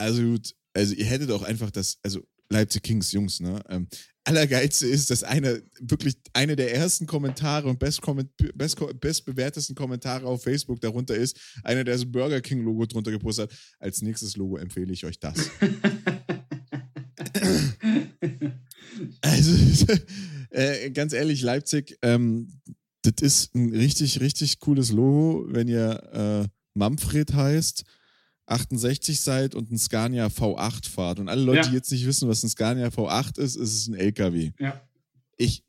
[0.00, 3.62] Also gut, also ihr hättet auch einfach das, also Leipzig Kings, Jungs, ne?
[3.68, 3.86] Ähm,
[4.24, 8.00] Allergeilste ist, dass eine, wirklich eine der ersten Kommentare und best,
[8.54, 13.10] best, best bewertesten Kommentare auf Facebook darunter ist, einer, der das Burger King Logo drunter
[13.10, 13.58] gepostet hat.
[13.78, 15.36] Als nächstes Logo empfehle ich euch das.
[19.22, 19.86] Also,
[20.50, 22.60] äh, ganz ehrlich, Leipzig, ähm,
[23.02, 27.84] das ist ein richtig, richtig cooles Logo, wenn ihr äh, Manfred heißt,
[28.50, 31.20] 68 seid und ein Scania V8 fahrt.
[31.20, 31.68] Und alle Leute, ja.
[31.68, 34.52] die jetzt nicht wissen, was ein Scania V8 ist, ist es ein LKW.
[34.58, 34.80] Ja.
[35.36, 35.64] Ich,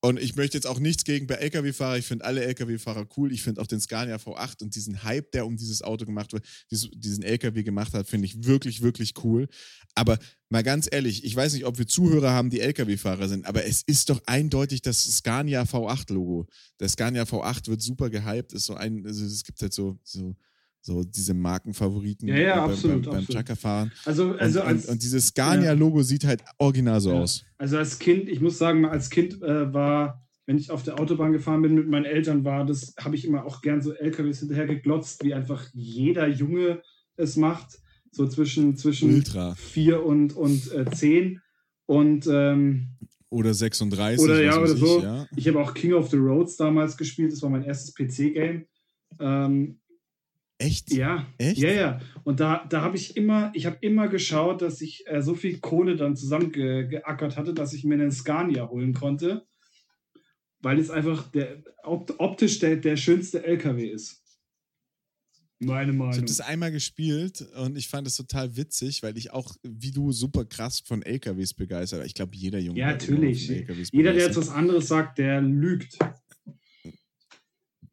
[0.00, 1.98] und ich möchte jetzt auch nichts gegen bei LKW-Fahrer.
[1.98, 3.32] Ich finde alle LKW-Fahrer cool.
[3.32, 6.44] Ich finde auch den Scania V8 und diesen Hype, der um dieses Auto gemacht wird,
[6.70, 9.48] diesen LKW gemacht hat, finde ich wirklich, wirklich cool.
[9.94, 10.18] Aber
[10.50, 13.82] mal ganz ehrlich, ich weiß nicht, ob wir Zuhörer haben, die LKW-Fahrer sind, aber es
[13.82, 16.46] ist doch eindeutig das Scania V8-Logo.
[16.78, 18.52] Der Scania V8 wird super gehypt.
[18.52, 20.36] Ist so ein, also es gibt halt so, so
[20.88, 23.92] so diese Markenfavoriten ja, ja, beim, absolut, beim, beim Truckerfahren.
[24.04, 26.02] Also, also und, als, und, und dieses Scania-Logo ja.
[26.02, 27.44] sieht halt original so aus.
[27.58, 31.32] Also als Kind, ich muss sagen, als Kind äh, war, wenn ich auf der Autobahn
[31.32, 34.66] gefahren bin mit meinen Eltern, war das, habe ich immer auch gern so LKWs hinterher
[34.66, 36.82] geglotzt, wie einfach jeder Junge
[37.16, 37.78] es macht.
[38.10, 39.54] So zwischen, zwischen Ultra.
[39.54, 41.42] vier und, und äh, zehn.
[41.84, 42.96] Und ähm,
[43.30, 44.24] oder 36.
[44.24, 44.98] Oder ja, oder so.
[44.98, 45.26] Ich, ja.
[45.36, 47.32] ich habe auch King of the Roads damals gespielt.
[47.32, 48.64] Das war mein erstes PC-Game.
[49.20, 49.80] Ähm,
[50.58, 50.92] Echt?
[50.92, 51.26] Ja.
[51.38, 51.58] Echt?
[51.58, 52.00] Ja, ja.
[52.24, 55.60] Und da, da habe ich immer, ich habe immer geschaut, dass ich äh, so viel
[55.60, 59.46] Kohle dann zusammengeackert hatte, dass ich mir einen Scania holen konnte.
[60.60, 64.24] Weil es einfach der, optisch der, der schönste LKW ist.
[65.60, 66.12] Meine Meinung.
[66.12, 69.90] Ich habe das einmal gespielt und ich fand es total witzig, weil ich auch, wie
[69.90, 72.06] du, super krass von LKWs begeistert.
[72.06, 72.78] Ich glaube, jeder Junge.
[72.78, 73.48] Ja, natürlich.
[73.48, 75.98] Jeder, der jetzt was anderes sagt, der lügt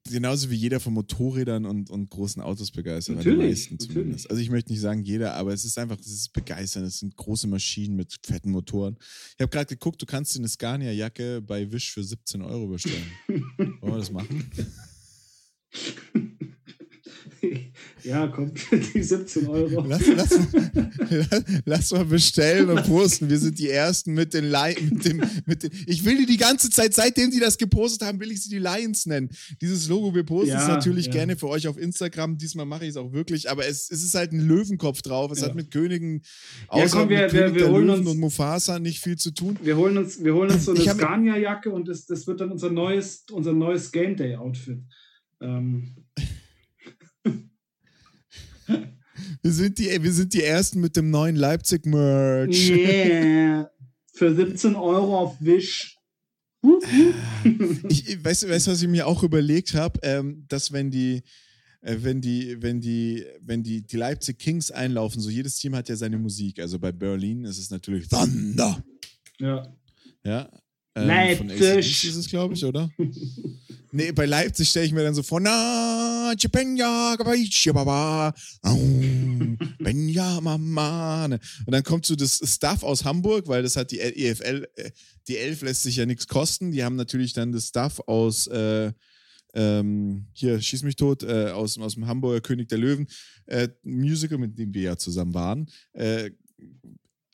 [0.09, 3.17] genauso wie jeder von Motorrädern und, und großen Autos begeistert.
[3.17, 4.29] Natürlich, natürlich.
[4.29, 6.87] Also ich möchte nicht sagen jeder, aber es ist einfach, es ist begeisternd.
[6.87, 8.97] Es sind große Maschinen mit fetten Motoren.
[9.35, 13.11] Ich habe gerade geguckt, du kannst dir eine Scania-Jacke bei Wish für 17 Euro bestellen.
[13.57, 14.51] Wollen wir das machen?
[18.05, 18.59] Ja, kommt
[18.93, 19.83] die 17 Euro.
[19.87, 20.39] Lass, lass,
[21.09, 23.29] lass, lass, mal bestellen und posten.
[23.29, 25.05] Wir sind die Ersten mit den Lions.
[25.45, 28.43] Mit den, ich will die die ganze Zeit, seitdem die das gepostet haben, will ich
[28.43, 29.29] sie die Lions nennen.
[29.59, 31.13] Dieses Logo, wir posten ja, es natürlich ja.
[31.13, 32.37] gerne für euch auf Instagram.
[32.37, 35.31] Diesmal mache ich es auch wirklich, aber es, es, ist halt ein Löwenkopf drauf.
[35.31, 35.47] Es ja.
[35.47, 36.21] hat mit Königen,
[36.67, 39.57] außer komm, wir, mit wir, wir holen uns, und Mufasa nicht viel zu tun.
[39.63, 42.69] Wir holen uns, wir holen uns so eine Scania-Jacke und das, das wird dann unser
[42.69, 44.79] neues, unser neues Game Day-Outfit.
[45.41, 45.95] Ähm.
[49.41, 52.69] Wir sind die, wir sind die Ersten mit dem neuen Leipzig-Merch.
[52.69, 53.71] Yeah.
[54.13, 55.97] Für 17 Euro auf Wish.
[57.89, 59.99] ich, weißt du, weißt, was ich mir auch überlegt habe?
[60.03, 61.21] Ähm, dass wenn die,
[61.81, 65.89] äh, wenn die, wenn die, wenn die, die Leipzig Kings einlaufen, so jedes Team hat
[65.89, 66.59] ja seine Musik.
[66.59, 68.83] Also bei Berlin ist es natürlich Thunder.
[69.39, 69.75] Ja.
[70.23, 70.49] Ja.
[70.95, 72.05] Ähm, Leipzig.
[72.05, 72.89] ist es, glaube ich, oder?
[73.91, 77.17] nee, bei Leipzig stelle ich mir dann so vor, na, Benja,
[77.73, 78.33] Baba,
[79.79, 81.25] Benja, Mama.
[81.25, 84.91] Und dann kommt so das Stuff aus Hamburg, weil das hat die EFL, äh,
[85.27, 86.71] die Elf lässt sich ja nichts kosten.
[86.71, 88.93] Die haben natürlich dann das Stuff aus, äh,
[89.53, 93.07] ähm, hier, schieß mich tot, äh, aus, aus dem Hamburger König der Löwen,
[93.47, 96.31] äh, Musical, mit dem wir ja zusammen waren, äh,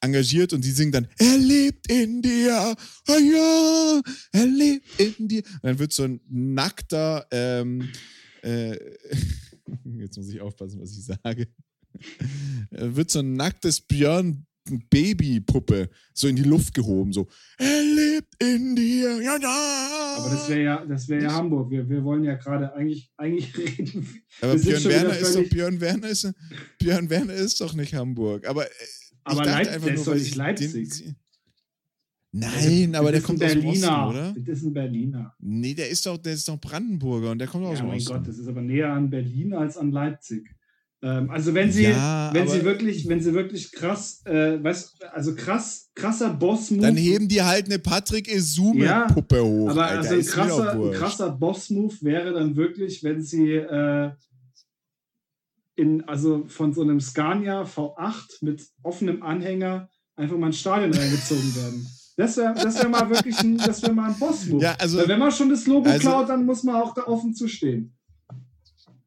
[0.01, 2.75] engagiert und die singen dann, er lebt in dir,
[3.07, 5.43] oh ja, er lebt in dir.
[5.43, 7.89] Und dann wird so ein nackter, ähm,
[8.41, 8.75] äh,
[9.97, 11.47] jetzt muss ich aufpassen, was ich sage,
[12.71, 14.45] wird so ein nacktes Björn
[14.89, 20.15] Babypuppe so in die Luft gehoben, so, er lebt in dir, ja, ja.
[20.17, 21.71] Aber das wäre ja, das wäre ja Hamburg.
[21.71, 24.07] Wir, wir wollen ja gerade eigentlich, eigentlich reden.
[24.39, 26.31] Aber Björn Werner ist doch, Björn Werner ist,
[26.77, 28.47] Björn Werner ist doch nicht Hamburg.
[28.47, 28.69] Aber äh,
[29.23, 30.89] aber Leipzig, der ist doch nicht Leipzig.
[30.89, 31.15] Den,
[32.33, 33.67] Nein, aber der kommt Berliner.
[33.67, 34.35] aus dem Osten, oder?
[34.45, 35.35] Das ist ein Berliner.
[35.39, 37.97] Nee, der ist doch, der ist doch Brandenburger und der kommt ja, aus dem mein
[37.97, 38.13] Osten.
[38.13, 40.49] Gott, das ist aber näher an Berlin als an Leipzig.
[41.03, 45.35] Ähm, also wenn sie, ja, wenn sie wirklich, wenn sie wirklich krass, äh, weißt, also
[45.35, 46.81] krass, krasser Boss-Move.
[46.81, 49.69] Dann heben die halt eine Patrick Esume-Puppe ja, hoch.
[49.69, 54.11] Aber Alter, also ein krasser, ein krasser Boss-Move wäre dann wirklich, wenn sie äh,
[55.81, 61.55] in, also von so einem Scania V8 mit offenem Anhänger einfach mal ins Stadion reingezogen
[61.55, 61.87] werden.
[62.17, 64.61] Das wäre das wär mal wirklich ein, das wär mal ein Boss-Move.
[64.63, 67.03] Ja, also, Weil wenn man schon das Logo also, klaut, dann muss man auch da
[67.07, 67.97] offen zu stehen.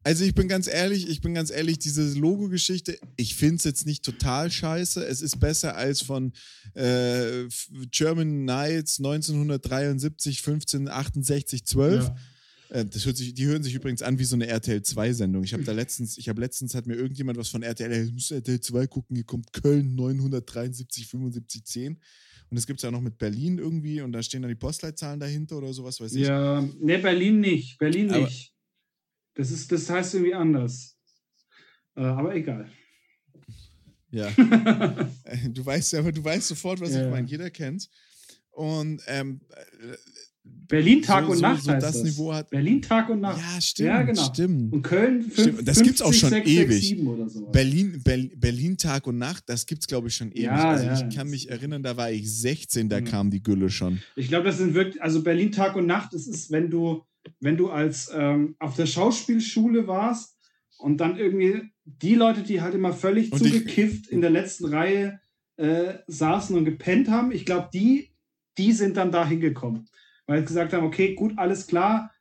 [0.03, 3.85] Also ich bin ganz ehrlich, ich bin ganz ehrlich, diese Logo-Geschichte, ich finde es jetzt
[3.85, 5.03] nicht total scheiße.
[5.03, 6.33] Es ist besser als von
[6.73, 7.45] äh,
[7.89, 12.03] German Knights 1973, 15, 68, 12.
[12.03, 12.15] Ja.
[12.69, 15.43] Äh, das hört sich, die hören sich übrigens an wie so eine RTL 2-Sendung.
[15.43, 18.31] Ich habe da letztens, ich habe letztens hat mir irgendjemand was von RTL, ich muss
[18.31, 21.93] RTL 2 gucken, hier kommt Köln 973 75 10.
[22.49, 25.19] Und das gibt es ja noch mit Berlin irgendwie und da stehen dann die Postleitzahlen
[25.19, 26.27] dahinter oder sowas, weiß ich.
[26.27, 27.77] Ja, ne, Berlin nicht.
[27.79, 28.53] Berlin aber, nicht.
[29.33, 30.97] Das, ist, das heißt irgendwie anders.
[31.95, 32.69] Äh, aber egal.
[34.11, 34.29] Ja.
[35.49, 37.03] du weißt ja, aber du weißt sofort, was ja.
[37.03, 37.27] ich meine.
[37.27, 37.89] Jeder kennt.
[38.51, 39.41] Und ähm,
[40.67, 42.03] Berlin Tag so, und Nacht so, heißt das.
[42.03, 42.49] Niveau hat.
[42.49, 43.39] Berlin Tag und Nacht.
[43.39, 43.87] Ja, stimmt.
[43.87, 44.23] Ja, genau.
[44.23, 44.73] Stimmt.
[44.73, 46.89] Und Köln 5, Das gibt es auch schon 6, ewig.
[46.89, 47.45] 6, oder so.
[47.47, 50.43] Berlin, Berlin, Berlin Tag und Nacht, das gibt es, glaube ich, schon ewig.
[50.43, 53.05] Ja, also ja, ich kann mich erinnern, da war ich 16, da mhm.
[53.05, 54.01] kam die Gülle schon.
[54.15, 57.03] Ich glaube, das sind wirklich, also Berlin Tag und Nacht, das ist, wenn du,
[57.39, 60.37] wenn du als ähm, auf der Schauspielschule warst
[60.77, 64.65] und dann irgendwie die Leute, die halt immer völlig und zugekifft ich, in der letzten
[64.65, 65.19] Reihe
[65.57, 68.11] äh, saßen und gepennt haben, ich glaube, die,
[68.57, 69.87] die sind dann da hingekommen
[70.27, 72.11] weil sie gesagt haben, okay, gut, alles klar,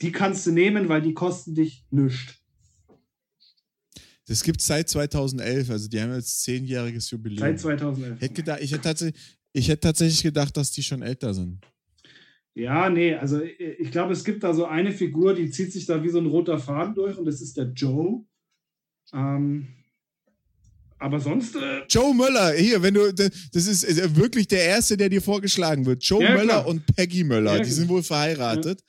[0.00, 2.36] die kannst du nehmen, weil die kosten dich nichts.
[4.26, 7.40] Das gibt es seit 2011, also die haben jetzt zehnjähriges Jubiläum.
[7.40, 8.16] Seit 2011.
[8.16, 11.58] Ich hätte, gedacht, ich, hätte tatsächlich, ich hätte tatsächlich gedacht, dass die schon älter sind.
[12.54, 16.02] Ja, nee, also ich glaube, es gibt da so eine Figur, die zieht sich da
[16.02, 18.24] wie so ein roter Faden durch und das ist der Joe.
[19.12, 19.68] Ähm,
[21.00, 21.56] aber sonst.
[21.56, 23.12] Äh Joe Möller, hier, wenn du.
[23.12, 26.04] Das ist äh, wirklich der Erste, der dir vorgeschlagen wird.
[26.04, 26.66] Joe ja, Möller klar.
[26.66, 28.80] und Peggy Möller, ja, die sind wohl verheiratet.
[28.80, 28.86] Ja.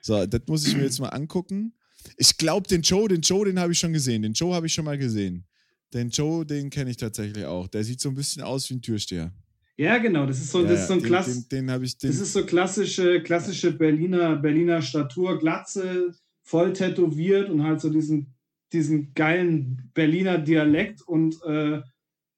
[0.00, 1.74] So, das muss ich mir jetzt mal angucken.
[2.16, 4.22] Ich glaube, den Joe, den Joe, den habe ich schon gesehen.
[4.22, 5.44] Den Joe habe ich schon mal gesehen.
[5.92, 7.68] Den Joe, den kenne ich tatsächlich auch.
[7.68, 9.32] Der sieht so ein bisschen aus wie ein Türsteher.
[9.76, 10.26] Ja, genau.
[10.26, 12.44] Das ist so, das ist so ein Klass den, den, den ich, Das ist so
[12.44, 18.34] klassische, klassische Berliner, Berliner Statur, Glatze, voll tätowiert und halt so diesen
[18.72, 21.80] diesen geilen Berliner Dialekt und äh,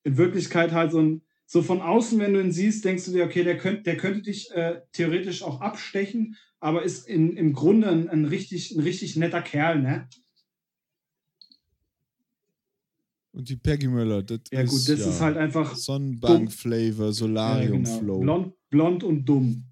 [0.02, 3.24] in Wirklichkeit halt so ein, so von außen, wenn du ihn siehst, denkst du dir,
[3.24, 7.88] okay, der, könnt, der könnte dich äh, theoretisch auch abstechen, aber ist in, im Grunde
[7.88, 10.08] ein, ein, richtig, ein richtig netter Kerl, ne?
[13.32, 14.72] Und die Peggy Möller, das ja, ist.
[14.72, 15.74] Ja gut, das ja, ist halt einfach.
[15.76, 18.20] Sonnenbank-Flavor, Solarium-Flow.
[18.20, 18.20] Ja, genau.
[18.20, 19.69] blond, blond und dumm.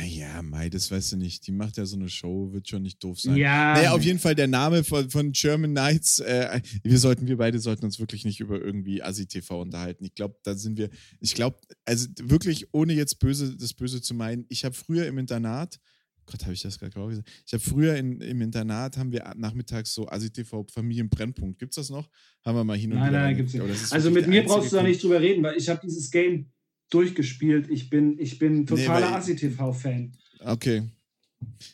[0.00, 1.44] Ah ja, Mai, das weißt du nicht.
[1.48, 3.36] Die macht ja so eine Show, wird schon nicht doof sein.
[3.36, 3.74] Ja.
[3.74, 6.20] Naja, auf jeden Fall der Name von, von German Knights.
[6.20, 10.04] Äh, wir sollten, wir beide sollten uns wirklich nicht über irgendwie Asi-TV unterhalten.
[10.04, 14.14] Ich glaube, da sind wir, ich glaube, also wirklich, ohne jetzt böse, das Böse zu
[14.14, 15.80] meinen, ich habe früher im Internat,
[16.26, 17.28] Gott, habe ich das gerade gesagt?
[17.46, 21.58] Ich habe früher in, im Internat, haben wir nachmittags so ASI-TV Familienbrennpunkt.
[21.58, 22.08] Gibt es das noch?
[22.44, 23.18] Haben wir mal hin und nein, wieder.
[23.18, 23.92] Nein, nein, gibt es nicht.
[23.92, 26.52] Also mit mir brauchst du da nicht drüber reden, weil ich habe dieses Game
[26.90, 27.68] durchgespielt.
[27.70, 30.12] Ich bin, ich bin totaler nee, ASI-TV-Fan.
[30.40, 30.82] Okay.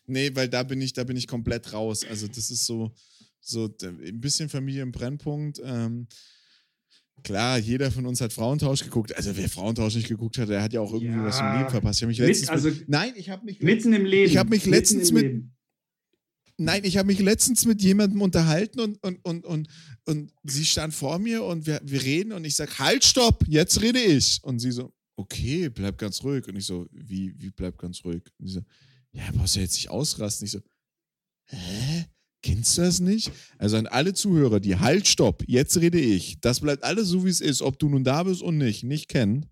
[0.06, 2.04] Nee, weil da bin ich, da bin ich komplett raus.
[2.08, 2.92] Also das ist so,
[3.40, 5.60] So ein bisschen Familie im Brennpunkt.
[5.62, 6.06] Ähm,
[7.22, 9.14] klar, jeder von uns hat Frauentausch geguckt.
[9.14, 11.70] Also wer Frauentausch nicht geguckt hat, der hat ja auch irgendwie ja, was im Leben
[11.70, 12.00] verpasst.
[12.00, 14.30] Ich mich letztens mit, also mit, nein, ich habe mich mitten im Leben.
[14.30, 15.54] Ich habe mich letztens mit Leben.
[16.56, 19.68] Nein, ich habe mich letztens mit jemandem unterhalten und, und, und, und,
[20.04, 23.82] und sie stand vor mir und wir, wir reden und ich sage, halt, stopp, jetzt
[23.82, 24.38] rede ich.
[24.42, 26.46] Und sie so, okay, bleib ganz ruhig.
[26.48, 28.22] Und ich so, wie, wie bleib ganz ruhig?
[28.38, 28.60] Und sie so,
[29.12, 30.46] ja, brauchst du jetzt nicht ausrasten.
[30.46, 30.60] Ich so,
[31.46, 32.06] hä?
[32.42, 33.32] Kennst du das nicht?
[33.56, 36.40] Also an alle Zuhörer, die halt, stopp, jetzt rede ich.
[36.40, 39.08] Das bleibt alles so, wie es ist, ob du nun da bist und nicht, nicht
[39.08, 39.46] kennen.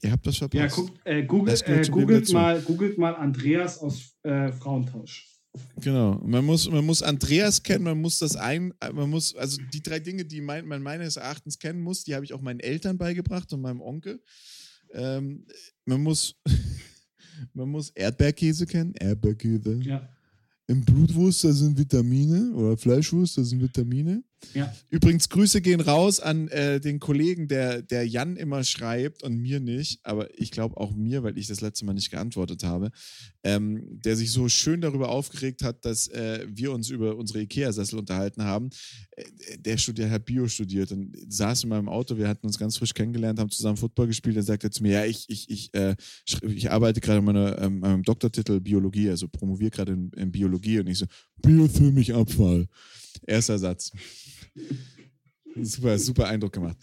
[0.00, 0.76] Ihr habt das verpasst.
[0.76, 5.27] Ja, guckt, äh, googelt, äh, googelt, mal, googelt mal Andreas aus äh, Frauentausch.
[5.80, 6.20] Genau.
[6.24, 9.98] Man muss, man muss Andreas kennen, man muss das ein, man muss, also die drei
[9.98, 13.52] Dinge, die mein, man meines Erachtens kennen muss, die habe ich auch meinen Eltern beigebracht
[13.52, 14.22] und meinem Onkel.
[14.92, 15.46] Ähm,
[15.84, 16.36] man muss,
[17.52, 19.80] man muss Erdbeerkäse kennen, Erdbeerkäse.
[19.82, 20.08] Ja.
[20.66, 24.22] Im Blutwurst, da sind Vitamine oder Fleischwurst, da sind Vitamine.
[24.54, 24.72] Ja.
[24.88, 29.60] Übrigens, Grüße gehen raus an äh, den Kollegen, der, der Jan immer schreibt und mir
[29.60, 32.90] nicht, aber ich glaube auch mir, weil ich das letzte Mal nicht geantwortet habe,
[33.42, 37.98] ähm, der sich so schön darüber aufgeregt hat, dass äh, wir uns über unsere Ikea-Sessel
[37.98, 38.70] unterhalten haben.
[39.16, 39.24] Äh,
[39.58, 42.94] der studiert, hat Bio studiert und saß in meinem Auto, wir hatten uns ganz frisch
[42.94, 44.36] kennengelernt, haben zusammen Football gespielt.
[44.36, 45.94] Er sagte zu mir, ja, ich, ich, ich, äh,
[46.42, 50.80] ich arbeite gerade an meiner, ähm, meinem Doktortitel Biologie, also promoviere gerade in, in Biologie
[50.80, 51.06] und ich so,
[51.42, 52.66] Bio für mich Abfall.
[53.26, 53.92] Erster Satz.
[55.60, 56.76] Super, super Eindruck gemacht.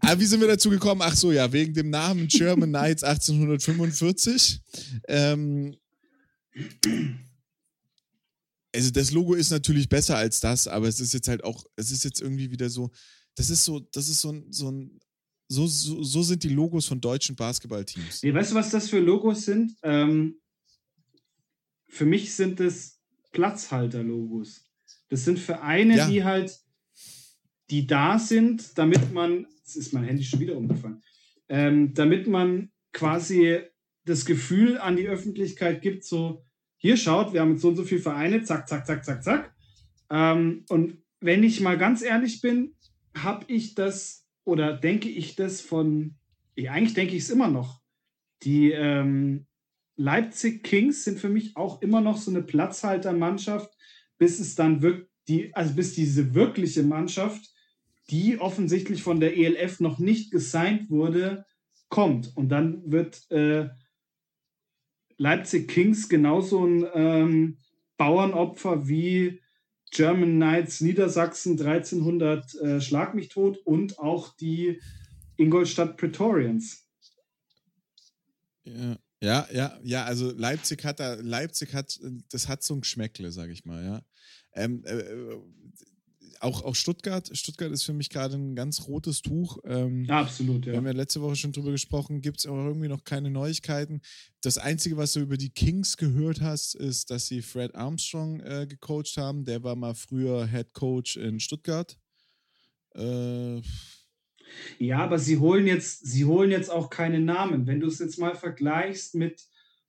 [0.00, 1.00] Aber wie sind wir dazu gekommen?
[1.02, 4.60] Ach so, ja, wegen dem Namen German Knights 1845.
[5.08, 5.76] Ähm,
[8.74, 11.90] also das Logo ist natürlich besser als das, aber es ist jetzt halt auch, es
[11.90, 12.90] ist jetzt irgendwie wieder so,
[13.34, 15.00] das ist so, das ist so ein, so ein,
[15.48, 18.22] so, so, so sind die Logos von deutschen Basketballteams.
[18.22, 19.74] Nee, weißt du, was das für Logos sind?
[19.82, 20.38] Ähm,
[21.88, 23.00] für mich sind es
[23.32, 24.67] Platzhalter-Logos.
[25.08, 26.08] Das sind Vereine, ja.
[26.08, 26.58] die halt,
[27.70, 31.02] die da sind, damit man, jetzt ist mein Handy schon wieder umgefallen,
[31.48, 33.60] ähm, damit man quasi
[34.04, 36.44] das Gefühl an die Öffentlichkeit gibt, so,
[36.76, 39.54] hier schaut, wir haben jetzt so und so viele Vereine, zack, zack, zack, zack, zack.
[40.10, 42.74] Ähm, und wenn ich mal ganz ehrlich bin,
[43.16, 46.16] habe ich das oder denke ich das von,
[46.54, 47.82] ich, eigentlich denke ich es immer noch.
[48.44, 49.46] Die ähm,
[49.96, 53.76] Leipzig Kings sind für mich auch immer noch so eine Platzhaltermannschaft,
[54.18, 57.50] bis es dann wirkt, die, also bis diese wirkliche Mannschaft,
[58.10, 61.44] die offensichtlich von der ELF noch nicht gesigned wurde,
[61.88, 62.36] kommt.
[62.36, 63.68] Und dann wird äh,
[65.16, 67.58] Leipzig Kings genauso ein ähm,
[67.96, 69.40] Bauernopfer wie
[69.90, 74.80] German Knights Niedersachsen 1300 äh, Schlag mich tot und auch die
[75.36, 76.86] Ingolstadt Praetorians.
[78.64, 78.98] Ja.
[79.20, 81.98] Ja, ja, ja, also Leipzig hat da, Leipzig hat,
[82.30, 84.02] das hat so ein Geschmäckle, sag ich mal, ja.
[84.54, 85.38] Ähm, äh, äh,
[86.40, 89.58] auch, auch Stuttgart, Stuttgart ist für mich gerade ein ganz rotes Tuch.
[89.64, 90.72] Ähm, Absolut, ja.
[90.72, 94.00] Wir haben ja letzte Woche schon drüber gesprochen, gibt es aber irgendwie noch keine Neuigkeiten.
[94.40, 98.66] Das Einzige, was du über die Kings gehört hast, ist, dass sie Fred Armstrong äh,
[98.68, 99.44] gecoacht haben.
[99.44, 101.98] Der war mal früher Head Coach in Stuttgart.
[102.94, 103.60] Äh,
[104.78, 107.66] ja, aber sie holen jetzt, sie holen jetzt auch keine Namen.
[107.66, 109.42] Wenn du es jetzt mal vergleichst mit,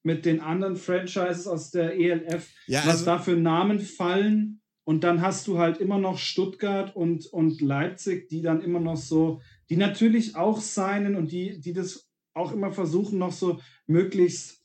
[0.03, 5.03] mit den anderen Franchises aus der ELF, ja, was also, da für Namen fallen, und
[5.03, 9.39] dann hast du halt immer noch Stuttgart und, und Leipzig, die dann immer noch so,
[9.69, 14.63] die natürlich auch seinen und die, die das auch immer versuchen, noch so möglichst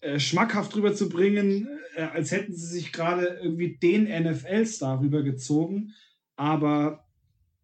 [0.00, 5.94] äh, schmackhaft rüberzubringen, äh, als hätten sie sich gerade irgendwie den NFL-Star rübergezogen.
[6.34, 7.05] Aber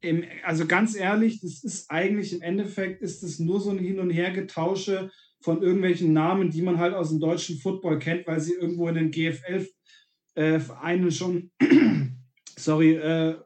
[0.02, 4.00] im, also ganz ehrlich, das ist eigentlich im Endeffekt ist es nur so ein Hin-
[4.00, 8.54] und Hergetausche von irgendwelchen Namen, die man halt aus dem deutschen Football kennt, weil sie
[8.54, 11.50] irgendwo in den GFL-Vereinen äh, schon,
[12.58, 13.36] sorry, äh,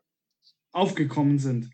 [0.72, 1.70] aufgekommen sind.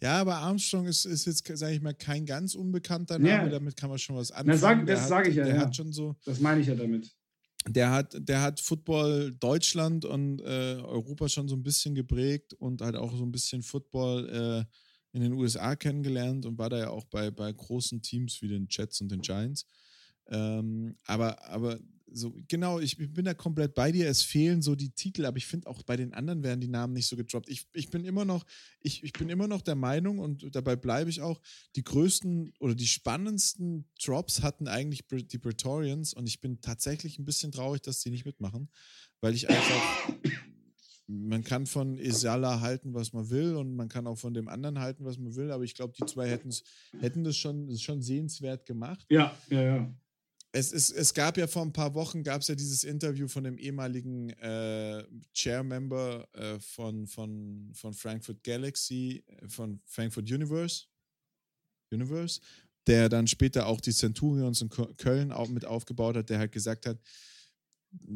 [0.00, 3.44] Ja, aber Armstrong ist, ist jetzt, sage ich mal, kein ganz unbekannter Name.
[3.44, 3.48] Ja.
[3.48, 4.48] Damit kann man schon was anfangen.
[4.50, 5.44] Na, sag, das sage ich ja.
[5.44, 5.60] Der ja.
[5.62, 6.14] hat schon so.
[6.24, 7.17] Das meine ich ja damit
[7.66, 12.80] der hat, der hat Football Deutschland und äh, Europa schon so ein bisschen geprägt und
[12.80, 16.90] halt auch so ein bisschen Football äh, in den USA kennengelernt und war da ja
[16.90, 19.66] auch bei, bei großen Teams wie den Jets und den Giants.
[20.28, 21.78] Ähm, aber, aber
[22.12, 24.08] so, genau, ich bin da komplett bei dir.
[24.08, 26.92] Es fehlen so die Titel, aber ich finde auch bei den anderen werden die Namen
[26.92, 27.48] nicht so gedroppt.
[27.48, 28.44] Ich, ich bin immer noch,
[28.80, 31.40] ich, ich bin immer noch der Meinung und dabei bleibe ich auch,
[31.76, 37.24] die größten oder die spannendsten Drops hatten eigentlich die Praetorians und ich bin tatsächlich ein
[37.24, 38.68] bisschen traurig, dass die nicht mitmachen,
[39.20, 40.12] weil ich einfach.
[41.10, 44.78] Man kann von Isala halten, was man will, und man kann auch von dem anderen
[44.78, 49.06] halten, was man will, aber ich glaube, die zwei hätten das schon, schon sehenswert gemacht.
[49.08, 49.94] Ja, ja, ja.
[50.58, 53.44] Es, ist, es gab ja vor ein paar Wochen gab es ja dieses Interview von
[53.44, 60.86] dem ehemaligen äh, Chair-Member äh, von, von, von Frankfurt Galaxy, äh, von Frankfurt Universe,
[61.92, 62.40] Universe,
[62.86, 66.86] der dann später auch die Centurions in Köln auch mit aufgebaut hat, der halt gesagt
[66.86, 66.98] hat,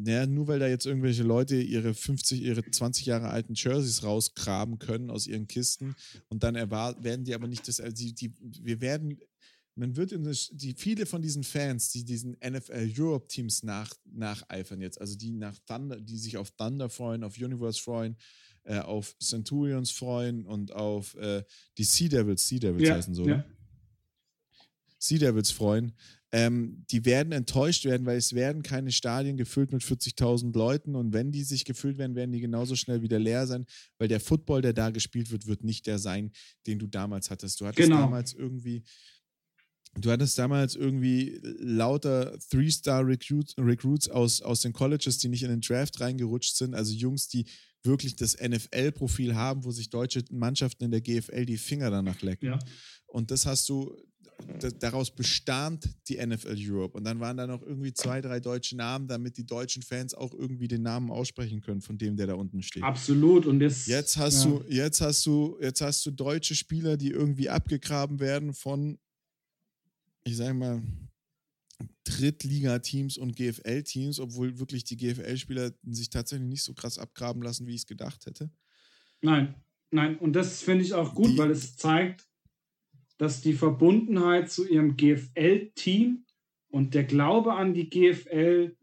[0.05, 4.77] ja, nur weil da jetzt irgendwelche Leute ihre 50, ihre 20 Jahre alten Jerseys rausgraben
[4.77, 5.95] können aus ihren Kisten
[6.29, 9.17] und dann erwarten, werden die aber nicht das, also die, die, wir werden
[9.75, 13.93] man wird in das, die viele von diesen Fans, die diesen NFL Europe Teams nach,
[14.05, 18.15] nacheifern jetzt, also die nach Thunder, die sich auf Thunder freuen, auf Universe freuen,
[18.63, 21.43] äh, auf Centurions freuen und auf äh,
[21.77, 23.43] die Sea Devils, Sea Devils ja, heißen so, ja.
[24.99, 25.93] Sea Devils freuen,
[26.31, 31.13] ähm, die werden enttäuscht werden, weil es werden keine Stadien gefüllt mit 40.000 Leuten und
[31.13, 33.65] wenn die sich gefüllt werden, werden die genauso schnell wieder leer sein,
[33.97, 36.31] weil der Football, der da gespielt wird, wird nicht der sein,
[36.65, 37.59] den du damals hattest.
[37.59, 38.01] Du hattest genau.
[38.01, 38.83] damals irgendwie
[39.99, 45.61] Du hattest damals irgendwie lauter Three-Star-Recruits Recruits aus, aus den Colleges, die nicht in den
[45.61, 47.45] Draft reingerutscht sind, also Jungs, die
[47.83, 52.47] wirklich das NFL-Profil haben, wo sich deutsche Mannschaften in der GFL die Finger danach lecken.
[52.47, 52.59] Ja.
[53.07, 53.95] Und das hast du,
[54.79, 56.97] daraus bestand die NFL Europe.
[56.97, 60.33] Und dann waren da noch irgendwie zwei, drei deutsche Namen, damit die deutschen Fans auch
[60.33, 62.83] irgendwie den Namen aussprechen können, von dem, der da unten steht.
[62.83, 63.45] Absolut.
[63.45, 64.51] Und das, jetzt hast ja.
[64.51, 68.97] du, jetzt hast du, jetzt hast du deutsche Spieler, die irgendwie abgegraben werden von
[70.23, 70.81] ich sage mal,
[72.05, 77.73] Drittliga-Teams und GFL-Teams, obwohl wirklich die GFL-Spieler sich tatsächlich nicht so krass abgraben lassen, wie
[77.73, 78.51] ich es gedacht hätte.
[79.21, 79.55] Nein,
[79.91, 80.17] nein.
[80.17, 82.27] Und das finde ich auch gut, die, weil es zeigt,
[83.17, 86.25] dass die Verbundenheit zu ihrem GFL-Team
[86.69, 88.75] und der Glaube an die GFL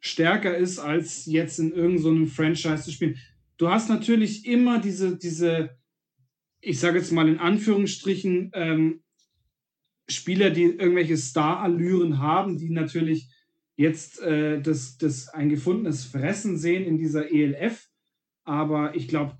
[0.00, 3.18] stärker ist, als jetzt in irgendeinem so Franchise zu spielen.
[3.56, 5.78] Du hast natürlich immer diese, diese
[6.60, 9.02] ich sage jetzt mal in Anführungsstrichen, ähm,
[10.10, 13.28] Spieler, die irgendwelche Star-Allüren haben, die natürlich
[13.76, 17.88] jetzt äh, das, das ein gefundenes Fressen sehen in dieser ELF.
[18.44, 19.38] Aber ich glaube,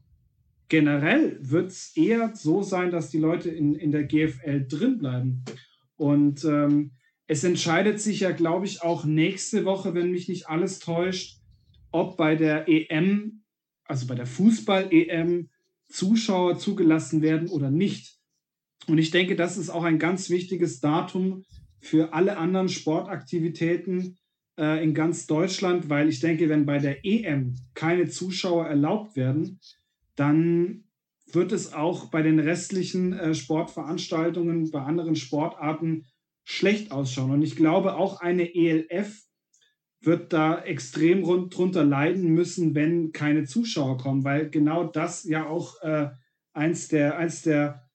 [0.69, 5.45] generell wird es eher so sein, dass die Leute in, in der GFL drin bleiben.
[5.97, 6.93] Und ähm,
[7.27, 11.41] es entscheidet sich ja, glaube ich, auch nächste Woche, wenn mich nicht alles täuscht,
[11.91, 13.43] ob bei der EM,
[13.85, 15.51] also bei der Fußball-EM,
[15.89, 18.20] Zuschauer zugelassen werden oder nicht.
[18.87, 21.45] Und ich denke, das ist auch ein ganz wichtiges Datum
[21.81, 24.19] für alle anderen Sportaktivitäten
[24.59, 29.61] äh, in ganz Deutschland, weil ich denke, wenn bei der EM keine Zuschauer erlaubt werden,
[30.17, 30.85] dann
[31.33, 36.07] wird es auch bei den restlichen äh, Sportveranstaltungen, bei anderen Sportarten
[36.45, 37.31] schlecht ausschauen.
[37.31, 39.23] Und ich glaube, auch eine ELF
[40.03, 45.47] wird da extrem rund drunter leiden müssen, wenn keine Zuschauer kommen, weil genau das ja
[45.47, 46.09] auch äh,
[46.53, 47.90] eins der, eins der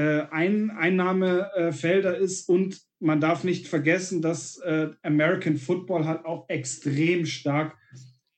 [0.00, 7.26] ein Einnahmefelder ist und man darf nicht vergessen, dass äh, American Football halt auch extrem
[7.26, 7.76] stark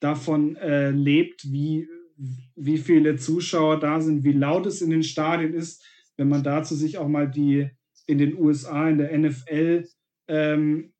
[0.01, 1.89] davon äh, lebt, wie,
[2.57, 5.85] wie viele Zuschauer da sind, wie laut es in den Stadien ist.
[6.17, 7.71] Wenn man dazu sich auch mal die
[8.07, 9.87] in den USA, in der NFL,
[10.29, 10.93] ähm,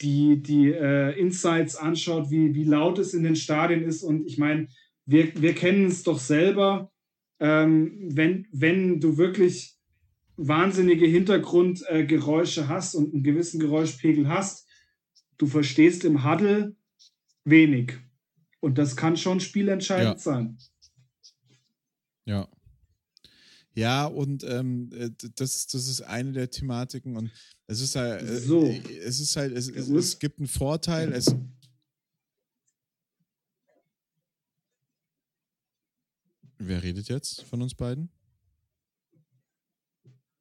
[0.00, 4.02] die, die äh, Insights anschaut, wie, wie laut es in den Stadien ist.
[4.02, 4.68] Und ich meine,
[5.06, 6.92] wir, wir kennen es doch selber,
[7.40, 9.76] ähm, wenn, wenn du wirklich
[10.36, 14.66] wahnsinnige Hintergrundgeräusche äh, hast und einen gewissen Geräuschpegel hast,
[15.38, 16.76] du verstehst im Huddle
[17.44, 17.94] wenig.
[18.60, 20.18] Und das kann schon spielentscheidend ja.
[20.18, 20.58] sein.
[22.24, 22.48] Ja.
[23.74, 27.30] Ja, und ähm, äh, das, das ist eine der Thematiken und
[27.66, 28.66] es ist halt, äh, so.
[28.66, 31.34] es ist halt, es, es, es gibt einen Vorteil, es,
[36.64, 38.08] Wer redet jetzt von uns beiden?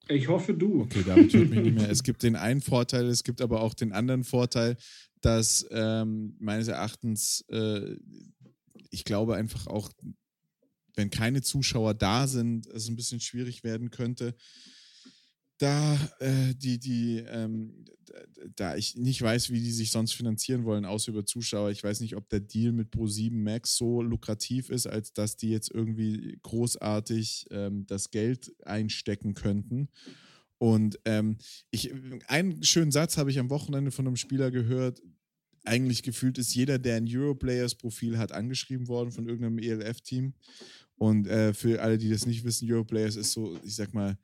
[0.08, 0.82] Ich hoffe du.
[0.82, 1.89] Okay, damit hört mich nicht mehr.
[1.89, 4.78] Es gibt den einen Vorteil, es gibt aber auch den anderen Vorteil,
[5.22, 7.95] dass ähm, meines Erachtens, äh,
[8.89, 9.89] ich glaube einfach auch,
[10.95, 14.36] wenn keine Zuschauer da sind, es ein bisschen schwierig werden könnte,
[15.62, 17.86] da äh, die, die, ähm,
[18.55, 21.70] da ich nicht weiß, wie die sich sonst finanzieren wollen, außer über Zuschauer.
[21.70, 25.49] Ich weiß nicht, ob der Deal mit Pro7 Max so lukrativ ist, als dass die
[25.49, 29.89] jetzt irgendwie großartig ähm, das Geld einstecken könnten.
[30.57, 31.38] Und ähm,
[31.70, 31.91] ich,
[32.28, 35.01] einen schönen Satz habe ich am Wochenende von einem Spieler gehört.
[35.64, 40.34] Eigentlich gefühlt ist jeder, der ein Europlayers-Profil hat, angeschrieben worden von irgendeinem ELF-Team.
[40.95, 44.18] Und äh, für alle, die das nicht wissen, Europlayers ist so, ich sag mal,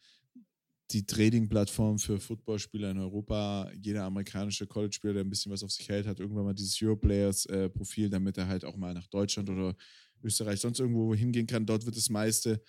[0.92, 3.70] die Trading-Plattform für Footballspieler in Europa.
[3.82, 8.10] Jeder amerikanische College-Spieler, der ein bisschen was auf sich hält, hat irgendwann mal dieses Europlayers-Profil,
[8.10, 9.76] damit er halt auch mal nach Deutschland oder
[10.24, 11.66] Österreich sonst irgendwo hingehen kann.
[11.66, 12.62] Dort wird das meiste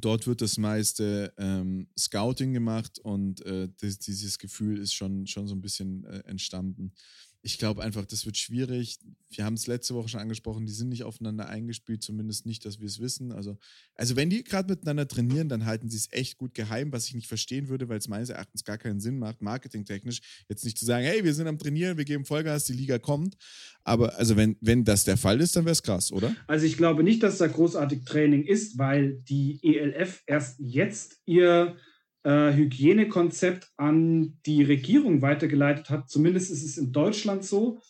[0.00, 5.46] Dort wird das meiste ähm, Scouting gemacht und äh, das, dieses Gefühl ist schon, schon
[5.46, 6.92] so ein bisschen äh, entstanden
[7.42, 8.98] ich glaube einfach, das wird schwierig.
[9.30, 12.80] Wir haben es letzte Woche schon angesprochen, die sind nicht aufeinander eingespielt, zumindest nicht, dass
[12.80, 13.30] wir es wissen.
[13.30, 13.58] Also,
[13.94, 17.14] also wenn die gerade miteinander trainieren, dann halten sie es echt gut geheim, was ich
[17.14, 20.84] nicht verstehen würde, weil es meines Erachtens gar keinen Sinn macht, marketingtechnisch, jetzt nicht zu
[20.84, 23.36] sagen, hey, wir sind am Trainieren, wir geben Vollgas, die Liga kommt.
[23.84, 26.34] Aber also wenn, wenn das der Fall ist, dann wäre es krass, oder?
[26.48, 31.76] Also ich glaube nicht, dass da großartig Training ist, weil die ELF erst jetzt ihr
[32.24, 36.08] äh, Hygienekonzept an die Regierung weitergeleitet hat.
[36.10, 37.80] Zumindest ist es in Deutschland so.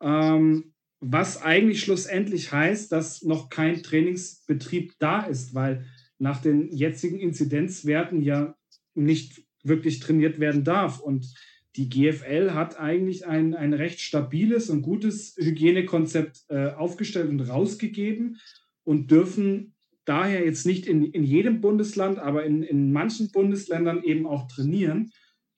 [0.00, 5.84] Ähm, was eigentlich schlussendlich heißt, dass noch kein Trainingsbetrieb da ist, weil
[6.18, 8.56] nach den jetzigen Inzidenzwerten ja
[8.94, 11.00] nicht wirklich trainiert werden darf.
[11.00, 11.34] Und
[11.76, 18.38] die GFL hat eigentlich ein, ein recht stabiles und gutes Hygienekonzept äh, aufgestellt und rausgegeben
[18.84, 19.73] und dürfen
[20.04, 25.10] daher jetzt nicht in, in jedem Bundesland, aber in, in manchen Bundesländern eben auch trainieren.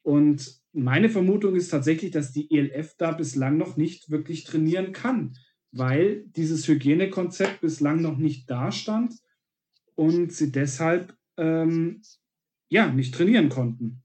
[0.02, 5.36] Und meine Vermutung ist tatsächlich, dass die ELF da bislang noch nicht wirklich trainieren kann,
[5.72, 9.14] weil dieses Hygienekonzept bislang noch nicht dastand
[9.94, 12.02] und sie deshalb ähm,
[12.68, 14.02] ja nicht trainieren konnten.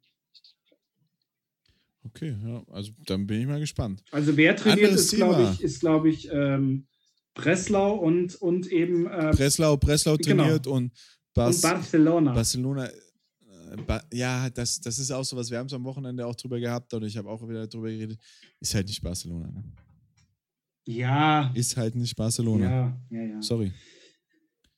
[2.03, 4.03] Okay, ja, also dann bin ich mal gespannt.
[4.11, 6.87] Also wer trainiert Anderes ist, glaube ich, ist, glaube ich, ähm,
[7.33, 9.07] Breslau und, und eben.
[9.07, 10.43] Äh, Breslau, Breslau genau.
[10.43, 10.75] trainiert genau.
[10.77, 10.91] und,
[11.33, 12.33] Bas und Barcelona.
[12.33, 12.85] Barcelona.
[12.87, 15.49] Äh, ja, das, das ist auch so was.
[15.49, 18.19] Wir haben es am Wochenende auch drüber gehabt und ich habe auch wieder drüber geredet.
[18.59, 19.49] Ist halt nicht Barcelona.
[19.49, 19.63] Ne?
[20.85, 21.51] Ja.
[21.53, 22.69] Ist halt nicht Barcelona.
[22.69, 23.41] Ja, ja, ja.
[23.41, 23.71] Sorry.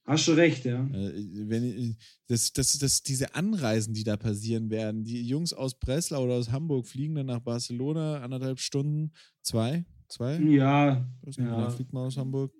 [0.05, 0.85] Hast du recht, ja.
[0.87, 1.13] Äh,
[1.49, 1.95] wenn,
[2.27, 6.51] das, das, das, diese Anreisen, die da passieren werden, die Jungs aus Breslau oder aus
[6.51, 10.37] Hamburg fliegen dann nach Barcelona, anderthalb Stunden, zwei, Zwei?
[10.37, 11.09] Ja.
[11.23, 11.45] Nicht, ja.
[11.45, 12.53] Wie lange fliegt man aus Hamburg?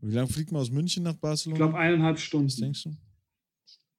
[0.00, 1.54] Wie lange fliegt man aus München nach Barcelona?
[1.54, 2.48] Ich glaube eineinhalb Stunden.
[2.48, 2.96] Was denkst du?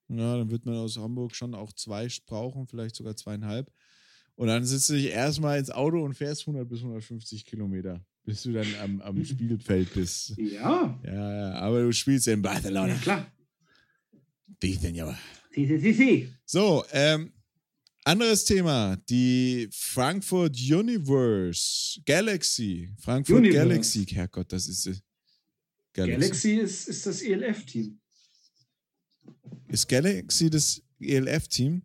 [0.09, 3.71] Ja, dann wird man aus Hamburg schon auch zwei brauchen, vielleicht sogar zweieinhalb.
[4.35, 8.43] Und dann sitzt du dich erstmal ins Auto und fährst 100 bis 150 Kilometer, bis
[8.43, 10.37] du dann am, am Spielfeld bist.
[10.37, 10.99] Ja.
[11.05, 12.89] Ja, ja, aber du spielst in Barcelona.
[12.89, 13.31] Ja, klar.
[14.59, 15.17] Wie denn, ja.
[15.51, 16.33] Si, si, si, si.
[16.43, 17.31] So, ähm,
[18.05, 22.93] anderes Thema, die Frankfurt Universe Galaxy.
[22.99, 23.67] Frankfurt Universe.
[23.67, 24.95] Galaxy, Herrgott, das ist äh,
[25.93, 26.19] Galaxy.
[26.19, 27.99] Galaxy ist, ist das ELF-Team.
[29.67, 31.81] Ist Galaxy das ELF-Team?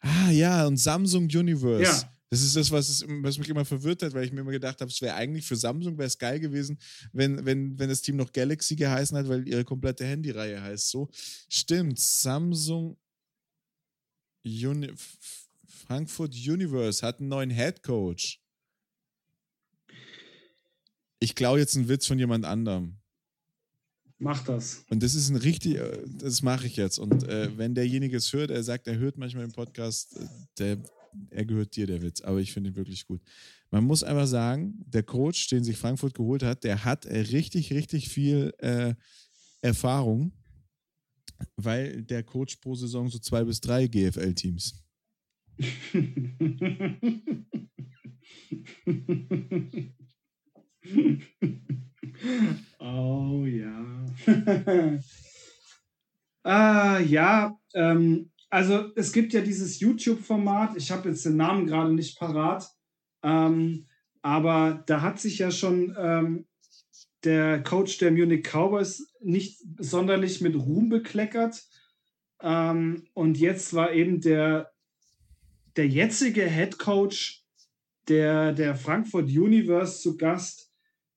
[0.00, 1.82] Ah ja, und Samsung Universe.
[1.82, 2.10] Ja.
[2.30, 4.80] Das ist das, was, es, was mich immer verwirrt hat, weil ich mir immer gedacht
[4.80, 6.78] habe, es wäre eigentlich für Samsung wäre es geil gewesen,
[7.12, 11.08] wenn, wenn, wenn das Team noch Galaxy geheißen hat, weil ihre komplette Handyreihe heißt so.
[11.48, 12.96] Stimmt, Samsung
[14.44, 14.90] Uni
[15.86, 18.40] Frankfurt Universe hat einen neuen Head Coach.
[21.18, 22.98] Ich klaue jetzt einen Witz von jemand anderem.
[24.18, 24.84] Mach das.
[24.88, 26.98] Und das ist ein richtig, äh, das mache ich jetzt.
[26.98, 30.26] Und äh, wenn derjenige es hört, er sagt, er hört manchmal im Podcast, äh,
[30.58, 30.78] der,
[31.30, 32.20] er gehört dir, der Witz.
[32.20, 33.20] Aber ich finde ihn wirklich gut.
[33.70, 37.72] Man muss einfach sagen, der Coach, den sich Frankfurt geholt hat, der hat äh, richtig,
[37.72, 38.94] richtig viel äh,
[39.62, 40.32] Erfahrung
[41.56, 44.82] weil der Coach pro Saison so zwei bis drei GFL-Teams.
[52.78, 54.06] oh ja.
[56.42, 61.92] ah, ja, ähm, also es gibt ja dieses YouTube-Format, ich habe jetzt den Namen gerade
[61.92, 62.68] nicht parat,
[63.22, 63.86] ähm,
[64.22, 66.46] aber da hat sich ja schon ähm,
[67.24, 71.64] der Coach der Munich Cowboys nicht sonderlich mit Ruhm bekleckert.
[72.40, 74.70] Ähm, und jetzt war eben der,
[75.76, 77.44] der jetzige Head Coach
[78.08, 80.70] der, der Frankfurt Universe zu Gast,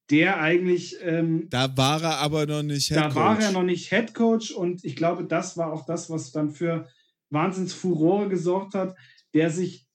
[0.09, 0.97] der eigentlich.
[1.01, 3.13] Ähm, da war er aber noch nicht Head Coach.
[3.13, 6.31] Da war er noch nicht Head Coach und ich glaube, das war auch das, was
[6.31, 6.87] dann für
[7.29, 8.95] Wahnsinnsfurore gesorgt hat,
[9.33, 9.85] der sich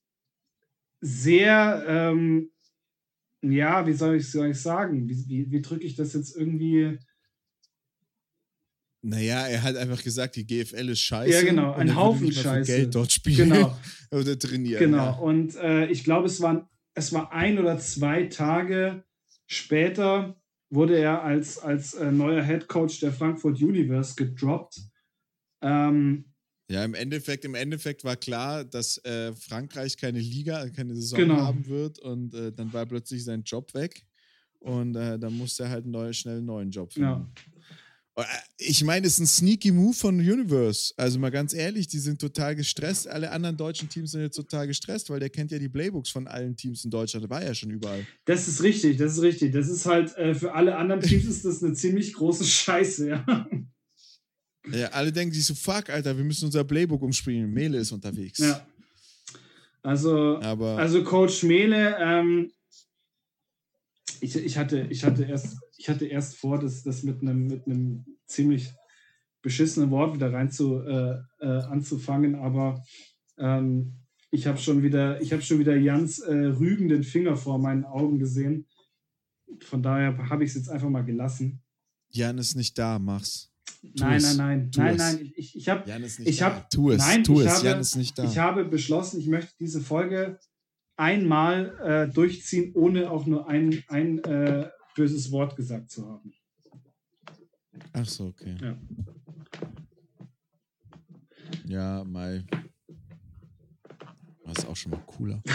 [1.00, 2.50] sehr ähm,
[3.42, 5.08] ja, wie soll ich, soll ich sagen?
[5.08, 6.98] Wie, wie, wie drücke ich das jetzt irgendwie?
[9.04, 11.32] Naja, er hat einfach gesagt, die GFL ist scheiße.
[11.32, 12.70] Ja, genau, ein Haufen Scheiße.
[12.70, 13.76] Geld dort spielen genau.
[14.12, 14.78] oder trainieren.
[14.78, 15.10] Genau, ja.
[15.10, 19.02] und äh, ich glaube, es, waren, es war ein oder zwei Tage
[19.46, 20.40] später,
[20.70, 24.80] wurde er als, als äh, neuer Head Coach der Frankfurt Universe gedroppt.
[25.62, 26.31] Ähm,
[26.72, 31.36] ja, im Endeffekt, im Endeffekt war klar, dass äh, Frankreich keine Liga, keine Saison genau.
[31.36, 34.06] haben wird und äh, dann war plötzlich sein Job weg
[34.58, 37.08] und äh, dann musste er halt neu, schnell einen neuen Job finden.
[37.08, 37.28] Ja.
[38.16, 38.24] Äh,
[38.56, 40.94] ich meine, es ist ein sneaky Move von Universe.
[40.96, 43.06] Also mal ganz ehrlich, die sind total gestresst.
[43.06, 46.26] Alle anderen deutschen Teams sind jetzt total gestresst, weil der kennt ja die Playbooks von
[46.26, 47.24] allen Teams in Deutschland.
[47.24, 48.06] Der war ja schon überall.
[48.24, 49.52] Das ist richtig, das ist richtig.
[49.52, 53.46] Das ist halt, äh, für alle anderen Teams ist das eine ziemlich große Scheiße, ja.
[54.70, 57.50] Ja, alle denken sich so, fuck, Alter, wir müssen unser Playbook umspielen.
[57.50, 58.38] Mele ist unterwegs.
[58.38, 58.66] Ja.
[59.82, 62.52] Also, Aber also Coach Mele, ähm,
[64.20, 67.66] ich, ich, hatte, ich, hatte erst, ich hatte erst vor, das, das mit einem mit
[67.66, 68.70] einem ziemlich
[69.42, 72.84] beschissenen Wort wieder rein zu, äh, äh, anzufangen, aber
[73.38, 73.98] ähm,
[74.30, 78.18] ich habe schon wieder, ich habe schon wieder Jans äh, rügenden Finger vor meinen Augen
[78.18, 78.66] gesehen.
[79.60, 81.60] Von daher habe ich es jetzt einfach mal gelassen.
[82.08, 83.51] Jan ist nicht da, mach's.
[83.82, 84.36] Nein, es.
[84.36, 84.98] nein, nein, Tu nein, es.
[84.98, 85.32] nein.
[85.36, 86.46] Ich, ich habe Jan ist nicht ich da.
[86.46, 87.54] hab- tu es, nein, tu ich es.
[87.56, 88.24] habe- Jan ist nicht da.
[88.24, 90.38] Ich habe beschlossen, ich möchte diese Folge
[90.96, 91.76] einmal
[92.08, 96.32] äh, durchziehen, ohne auch nur ein, ein äh, böses Wort gesagt zu haben.
[97.92, 98.56] Ach so, okay.
[98.60, 98.78] Ja.
[101.66, 102.44] Ja, Mai.
[104.44, 105.42] Das ist auch schon mal cooler.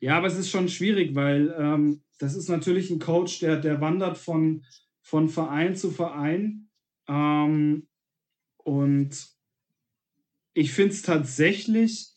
[0.00, 3.80] Ja, aber es ist schon schwierig, weil ähm, das ist natürlich ein Coach, der, der
[3.80, 4.64] wandert von,
[5.00, 6.68] von Verein zu Verein.
[7.08, 7.88] Ähm,
[8.58, 9.26] und
[10.52, 12.12] ich finde es tatsächlich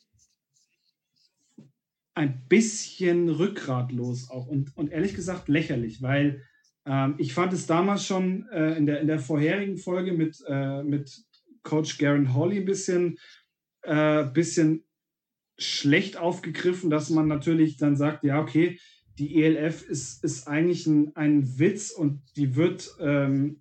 [2.15, 6.43] ein bisschen rückgratlos auch und, und ehrlich gesagt lächerlich, weil
[6.85, 10.83] ähm, ich fand es damals schon äh, in, der, in der vorherigen Folge mit, äh,
[10.83, 11.23] mit
[11.63, 13.17] Coach Garen Holly ein bisschen,
[13.83, 14.83] äh, bisschen
[15.57, 18.79] schlecht aufgegriffen, dass man natürlich dann sagt, ja, okay,
[19.19, 23.59] die ELF ist, ist eigentlich ein, ein Witz und die wird, ähm,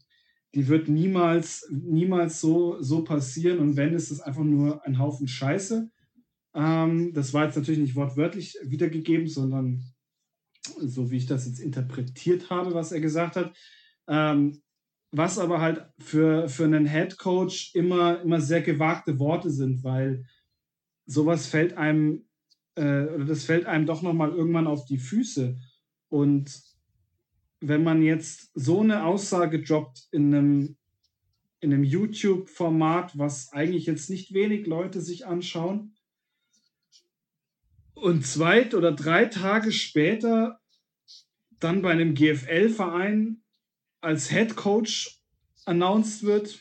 [0.55, 5.29] die wird niemals, niemals so, so passieren und wenn, ist es einfach nur ein Haufen
[5.29, 5.91] Scheiße.
[6.55, 9.83] Ähm, das war jetzt natürlich nicht wortwörtlich wiedergegeben, sondern
[10.79, 13.57] so wie ich das jetzt interpretiert habe, was er gesagt hat.
[14.09, 14.63] Ähm,
[15.15, 20.25] was aber halt für, für einen Head Coach immer, immer sehr gewagte Worte sind, weil
[21.05, 22.27] sowas fällt einem,
[22.75, 25.59] äh, oder das fällt einem doch nochmal irgendwann auf die Füße.
[26.09, 26.63] Und
[27.61, 30.77] wenn man jetzt so eine Aussage droppt in einem,
[31.61, 35.95] in einem YouTube-Format, was eigentlich jetzt nicht wenig Leute sich anschauen,
[37.95, 40.61] und zwei oder drei Tage später
[41.61, 43.43] dann bei einem GFL-Verein
[44.01, 45.23] als Head Coach
[45.67, 46.61] announced wird,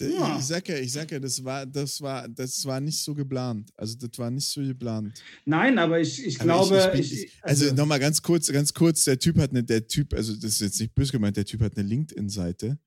[0.00, 0.38] Ja.
[0.38, 3.70] Ich sag ja, ich sag ja, das war, das war, das war nicht so geplant.
[3.76, 5.22] Also das war nicht so geplant.
[5.44, 8.50] nein, aber ich, ich Aber glaube, ich, ich bin, ich, ich, also, nochmal ganz kurz,
[8.50, 11.36] ganz kurz, der Typ hat eine, der Typ, also das ist jetzt nicht böse gemeint,
[11.36, 12.78] der Typ hat eine LinkedIn-Seite.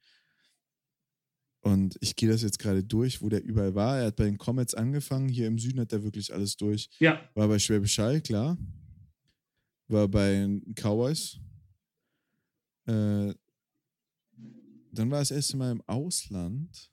[1.62, 4.00] Und ich gehe das jetzt gerade durch, wo der überall war.
[4.00, 5.28] Er hat bei den Comets angefangen.
[5.28, 6.90] Hier im Süden hat er wirklich alles durch.
[7.00, 8.58] ja, War bei Schwäbisch Hall, klar.
[9.88, 11.40] War bei Cowboys.
[12.86, 13.34] Äh,
[14.94, 16.90] dann war das erste Mal im Ausland.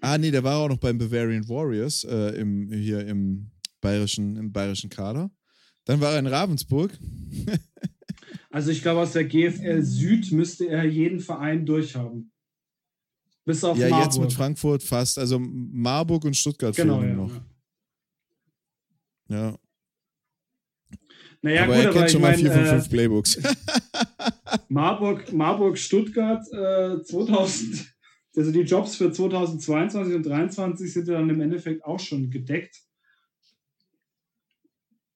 [0.00, 3.50] Ah, nee, der war auch noch beim Bavarian Warriors äh, im, hier im
[3.80, 5.30] bayerischen, im bayerischen Kader.
[5.84, 6.92] Dann war er in Ravensburg.
[8.50, 12.32] also ich glaube, aus der GFL Süd müsste er jeden Verein durchhaben.
[13.44, 14.06] Bis auf ja, Marburg.
[14.06, 15.18] jetzt mit Frankfurt fast.
[15.18, 17.16] Also Marburg und Stuttgart Genau, fehlen ja.
[17.16, 17.40] noch.
[19.30, 19.58] Ja.
[21.40, 23.36] Naja, aber gut, er aber kennt ich schon mal vier von meine, fünf Playbooks.
[23.36, 23.54] äh,
[24.68, 27.94] Marburg, Marburg, Stuttgart äh, 2000,
[28.38, 32.80] also die Jobs für 2022 und 2023 sind ja dann im Endeffekt auch schon gedeckt.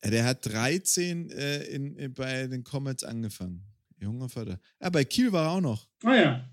[0.05, 3.65] Ja, der hat 13 äh, in, in, bei den Comets angefangen.
[3.99, 4.61] Junger Vater.
[4.81, 5.89] Ah, bei Kiel war er auch noch.
[6.03, 6.53] Ah ja,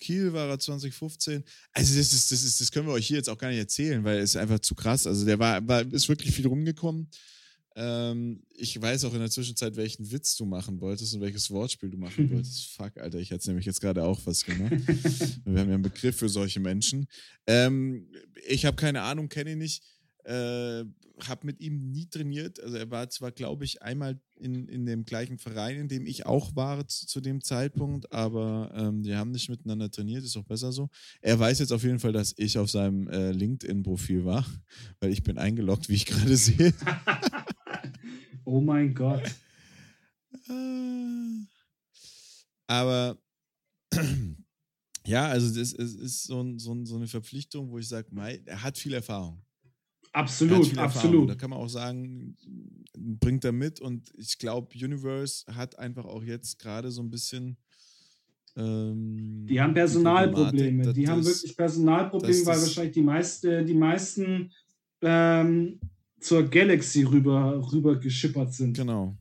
[0.00, 1.44] Kiel war er 2015.
[1.72, 4.02] Also das ist, das ist, das können wir euch hier jetzt auch gar nicht erzählen,
[4.02, 5.06] weil es ist einfach zu krass.
[5.06, 7.08] Also der war, war ist wirklich viel rumgekommen.
[7.76, 11.90] Ähm, ich weiß auch in der Zwischenzeit, welchen Witz du machen wolltest und welches Wortspiel
[11.90, 12.72] du machen wolltest.
[12.72, 14.72] Fuck, Alter, ich hätte nämlich jetzt gerade auch was gemacht.
[15.44, 17.06] wir haben ja einen Begriff für solche Menschen.
[17.46, 18.08] Ähm,
[18.48, 19.84] ich habe keine Ahnung, kenne ihn nicht.
[20.24, 20.84] Äh,
[21.28, 22.60] habe mit ihm nie trainiert.
[22.60, 26.26] Also er war zwar, glaube ich, einmal in, in dem gleichen Verein, in dem ich
[26.26, 30.44] auch war zu, zu dem Zeitpunkt, aber ähm, wir haben nicht miteinander trainiert, ist auch
[30.44, 30.88] besser so.
[31.20, 34.46] Er weiß jetzt auf jeden Fall, dass ich auf seinem äh, LinkedIn-Profil war,
[35.00, 36.72] weil ich bin eingeloggt, wie ich gerade sehe.
[38.44, 39.22] oh mein Gott.
[40.48, 41.46] Äh,
[42.66, 43.18] Aber
[45.06, 48.08] ja, also das ist, ist so, ein, so, ein, so eine Verpflichtung, wo ich sage,
[48.46, 49.42] er hat viel Erfahrung.
[50.12, 50.96] Er Absolut, viel Erfahrung.
[50.96, 51.30] absolut.
[51.30, 52.36] Da kann man auch sagen,
[52.96, 57.56] bringt er mit und ich glaube, Universe hat einfach auch jetzt gerade so ein bisschen.
[58.56, 60.84] Ähm, Die haben die Personalprobleme.
[60.84, 64.52] Problematik, Die haben wirklich Personalprobleme, weil wahrscheinlich die, meiste, die meisten
[65.02, 65.80] ähm,
[66.20, 68.76] zur Galaxy rüber, rüber geschippert sind.
[68.76, 69.16] Genau.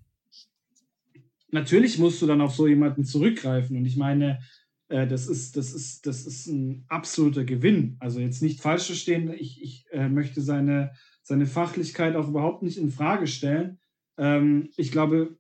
[1.52, 3.78] Natürlich musst du dann auf so jemanden zurückgreifen.
[3.78, 4.40] Und ich meine,
[4.90, 7.96] äh, das, ist, das, ist, das ist ein absoluter Gewinn.
[8.00, 10.92] Also jetzt nicht falsch verstehen, ich, ich äh, möchte seine,
[11.24, 13.80] seine Fachlichkeit auch überhaupt nicht in Frage stellen.
[14.18, 15.38] Ähm, ich glaube,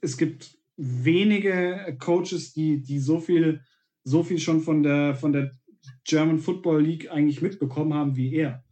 [0.00, 3.62] es gibt wenige Coaches, die, die so viel,
[4.04, 5.56] so viel schon von der, von der
[6.04, 8.64] German Football League eigentlich mitbekommen haben wie er.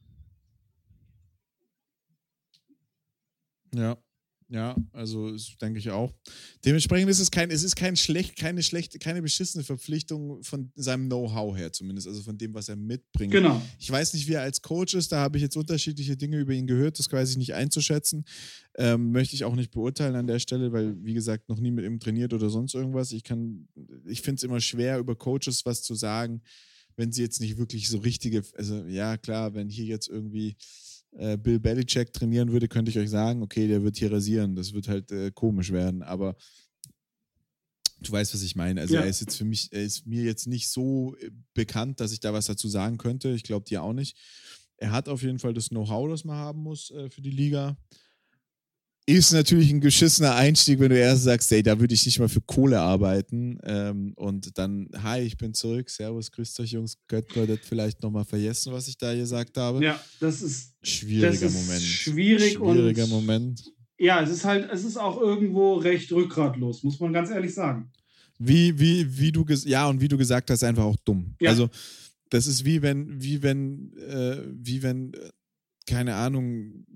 [3.74, 3.96] Ja,
[4.50, 6.12] ja, also denke ich auch.
[6.64, 11.06] Dementsprechend ist es kein, es ist kein schlecht, keine schlechte, keine beschissene Verpflichtung von seinem
[11.06, 13.30] Know-how her, zumindest, also von dem, was er mitbringt.
[13.30, 13.62] Genau.
[13.78, 16.52] Ich weiß nicht, wie er als Coach ist, da habe ich jetzt unterschiedliche Dinge über
[16.52, 18.24] ihn gehört, das weiß ich nicht einzuschätzen.
[18.76, 21.84] Ähm, möchte ich auch nicht beurteilen an der Stelle, weil, wie gesagt, noch nie mit
[21.84, 23.12] ihm trainiert oder sonst irgendwas.
[23.12, 23.68] Ich kann,
[24.04, 26.42] ich finde es immer schwer, über Coaches was zu sagen,
[26.96, 30.56] wenn sie jetzt nicht wirklich so richtige, also ja, klar, wenn hier jetzt irgendwie
[31.12, 34.54] äh, Bill Belichick trainieren würde, könnte ich euch sagen, okay, der wird hier rasieren.
[34.54, 36.36] Das wird halt äh, komisch werden, aber
[38.00, 38.80] du weißt, was ich meine.
[38.80, 39.02] Also ja.
[39.02, 42.20] er ist jetzt für mich, er ist mir jetzt nicht so äh, bekannt, dass ich
[42.20, 43.30] da was dazu sagen könnte.
[43.30, 44.16] Ich glaube dir auch nicht.
[44.76, 47.76] Er hat auf jeden Fall das Know-how, das man haben muss äh, für die Liga
[49.10, 52.28] ist natürlich ein geschissener Einstieg, wenn du erst sagst, ey, da würde ich nicht mal
[52.28, 53.58] für Kohle arbeiten.
[53.64, 58.02] Ähm, und dann, hi, ich bin zurück, servus, grüßt euch Jungs, könnt ihr das vielleicht
[58.02, 59.84] nochmal vergessen, was ich da gesagt habe?
[59.84, 61.82] Ja, das ist schwieriger das ist Moment.
[61.82, 63.72] Schwierig Schwieriger und, Moment.
[63.98, 67.90] Ja, es ist halt, es ist auch irgendwo recht rückgratlos, muss man ganz ehrlich sagen.
[68.38, 71.34] Wie, wie, wie du ja, und wie du gesagt hast, einfach auch dumm.
[71.38, 71.50] Ja.
[71.50, 71.68] Also,
[72.30, 75.30] das ist wie wenn, wie wenn, äh, wie wenn, äh,
[75.86, 76.86] keine Ahnung,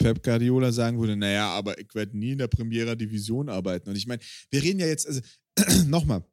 [0.00, 3.90] Pep Guardiola sagen würde, naja, aber ich werde nie in der Premiera Division arbeiten.
[3.90, 5.20] Und ich meine, wir reden ja jetzt, also
[5.86, 6.24] nochmal,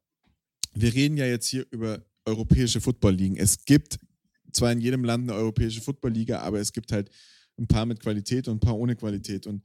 [0.74, 3.36] wir reden ja jetzt hier über europäische Football-Ligen.
[3.36, 3.98] Es gibt
[4.52, 7.10] zwar in jedem Land eine europäische Football-Liga, aber es gibt halt
[7.58, 9.46] ein paar mit Qualität und ein paar ohne Qualität.
[9.46, 9.62] Und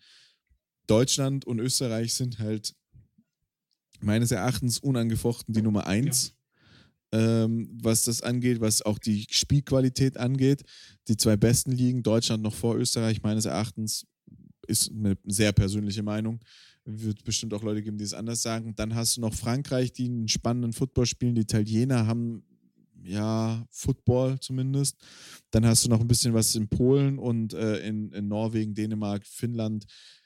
[0.88, 2.76] Deutschland und Österreich sind halt
[4.02, 6.36] meines Erachtens unangefochten die Nummer eins.
[7.14, 10.64] Ähm, was das angeht, was auch die Spielqualität angeht.
[11.08, 14.08] Die zwei besten Ligen, Deutschland noch vor Österreich, meines Erachtens,
[14.66, 16.40] ist eine sehr persönliche Meinung.
[16.86, 18.74] Wird bestimmt auch Leute geben, die es anders sagen.
[18.76, 21.36] Dann hast du noch Frankreich, die einen spannenden Football spielen.
[21.36, 22.44] Die Italiener haben
[23.04, 24.98] ja, Football zumindest.
[25.52, 29.28] Dann hast du noch ein bisschen was in Polen und äh, in, in Norwegen, Dänemark,
[29.28, 29.86] Finnland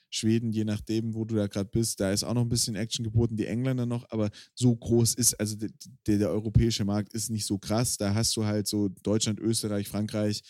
[0.10, 3.04] Schweden, je nachdem, wo du da gerade bist, da ist auch noch ein bisschen Action
[3.04, 5.70] geboten, die Engländer noch, aber so groß ist, also der,
[6.06, 7.98] der, europäische Markt ist nicht so krass.
[7.98, 10.44] Da hast du halt so Deutschland, Österreich, Frankreich,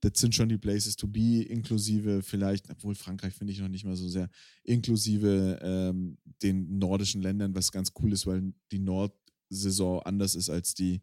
[0.00, 3.84] das sind schon die Places to be, inklusive vielleicht, obwohl Frankreich finde ich noch nicht
[3.84, 4.30] mal so sehr,
[4.64, 10.74] inklusive ähm, den nordischen Ländern, was ganz cool ist, weil die Nordsaison anders ist als
[10.74, 11.00] die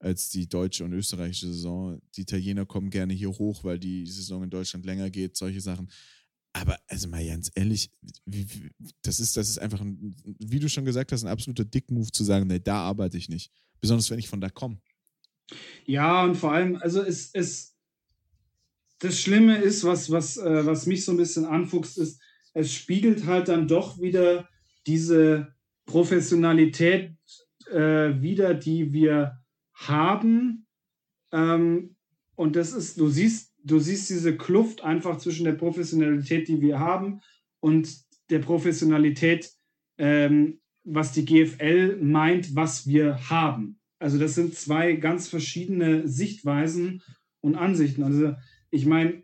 [0.00, 2.00] als die deutsche und österreichische Saison.
[2.14, 5.88] Die Italiener kommen gerne hier hoch, weil die Saison in Deutschland länger geht, solche Sachen.
[6.52, 7.90] Aber also mal ganz ehrlich,
[9.02, 12.24] das, ist, das ist einfach, ein, wie du schon gesagt hast, ein absoluter Dick-Move zu
[12.24, 13.52] sagen, nee, da arbeite ich nicht.
[13.80, 14.80] Besonders wenn ich von da komme.
[15.86, 17.76] Ja, und vor allem, also es, es
[18.98, 22.20] das Schlimme ist, was, was, äh, was mich so ein bisschen anfuchst, ist,
[22.54, 24.48] es spiegelt halt dann doch wieder
[24.86, 25.54] diese
[25.86, 27.16] Professionalität
[27.70, 29.38] äh, wieder, die wir
[29.74, 30.66] haben.
[31.32, 31.96] Ähm,
[32.34, 36.78] und das ist, du siehst du siehst diese Kluft einfach zwischen der Professionalität, die wir
[36.78, 37.20] haben,
[37.60, 37.88] und
[38.30, 39.50] der Professionalität,
[39.98, 43.78] ähm, was die GFL meint, was wir haben.
[43.98, 47.02] Also das sind zwei ganz verschiedene Sichtweisen
[47.40, 48.04] und Ansichten.
[48.04, 48.34] Also
[48.70, 49.22] ich meine,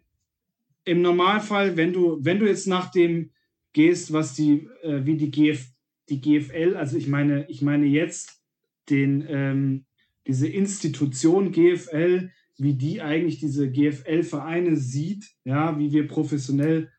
[0.84, 3.30] im Normalfall, wenn du, wenn du jetzt nach dem
[3.72, 5.66] gehst, was die, äh, wie die, GF,
[6.08, 8.42] die GFL, also ich meine, ich meine jetzt
[8.90, 9.84] den, ähm,
[10.26, 16.90] diese Institution GFL, wie die eigentlich diese GFL-Vereine sieht, ja, wie wir professionell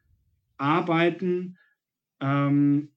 [0.57, 1.57] arbeiten.
[2.19, 2.89] Ähm,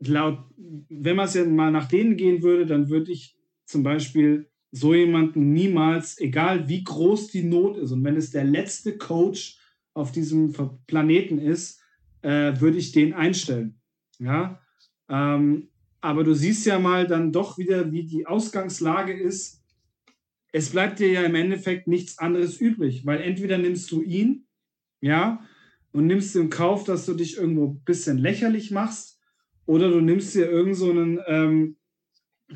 [0.00, 3.36] laut, wenn man es ja mal nach denen gehen würde, dann würde ich
[3.66, 8.44] zum Beispiel so jemanden niemals, egal wie groß die Not ist, und wenn es der
[8.44, 9.58] letzte Coach
[9.94, 10.52] auf diesem
[10.86, 11.80] Planeten ist,
[12.22, 13.80] äh, würde ich den einstellen.
[14.18, 14.60] Ja,
[15.08, 15.68] ähm,
[16.00, 19.59] aber du siehst ja mal dann doch wieder, wie die Ausgangslage ist
[20.52, 24.46] es bleibt dir ja im Endeffekt nichts anderes übrig, weil entweder nimmst du ihn,
[25.00, 25.44] ja,
[25.92, 29.18] und nimmst in Kauf, dass du dich irgendwo ein bisschen lächerlich machst,
[29.66, 31.76] oder du nimmst dir irgend so einen ähm,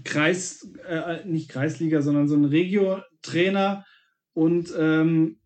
[0.02, 3.84] Kreis, äh, nicht Kreisliga, sondern so einen Regio-Trainer
[4.32, 5.38] und ähm,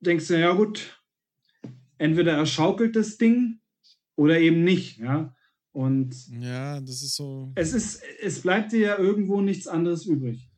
[0.00, 1.00] denkst dir, ja gut,
[1.96, 3.60] entweder er schaukelt das Ding
[4.14, 5.34] oder eben nicht, ja.
[5.72, 7.52] Und ja, das ist so.
[7.54, 10.50] Es ist, es bleibt dir ja irgendwo nichts anderes übrig.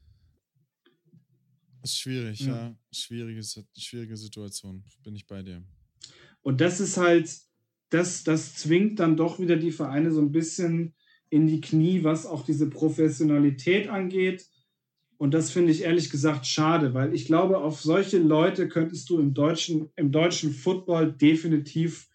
[1.81, 2.69] Das ist schwierig, ja.
[2.69, 2.77] ja.
[2.93, 3.43] Schwierige,
[3.77, 4.85] schwierige Situation.
[5.03, 5.63] Bin ich bei dir.
[6.43, 7.31] Und das ist halt,
[7.91, 10.95] das, das zwingt dann doch wieder die Vereine so ein bisschen
[11.31, 14.47] in die Knie, was auch diese Professionalität angeht.
[15.19, 19.19] Und das finde ich ehrlich gesagt schade, weil ich glaube, auf solche Leute könntest du
[19.19, 22.09] im deutschen, im deutschen Football definitiv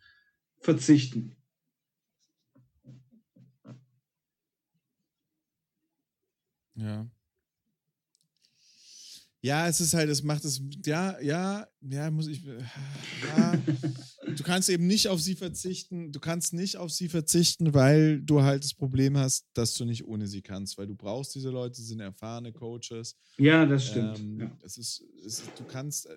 [0.60, 1.36] verzichten.
[6.76, 7.08] Ja.
[9.44, 13.62] Ja, es ist halt, es macht es, ja, ja, ja, muss ich, ja,
[14.26, 18.42] du kannst eben nicht auf sie verzichten, du kannst nicht auf sie verzichten, weil du
[18.42, 21.82] halt das Problem hast, dass du nicht ohne sie kannst, weil du brauchst diese Leute,
[21.82, 23.18] sind erfahrene Coaches.
[23.38, 24.18] Ja, das stimmt.
[24.18, 24.58] Ähm, ja.
[24.64, 26.16] es ist, es ist, du kannst, äh,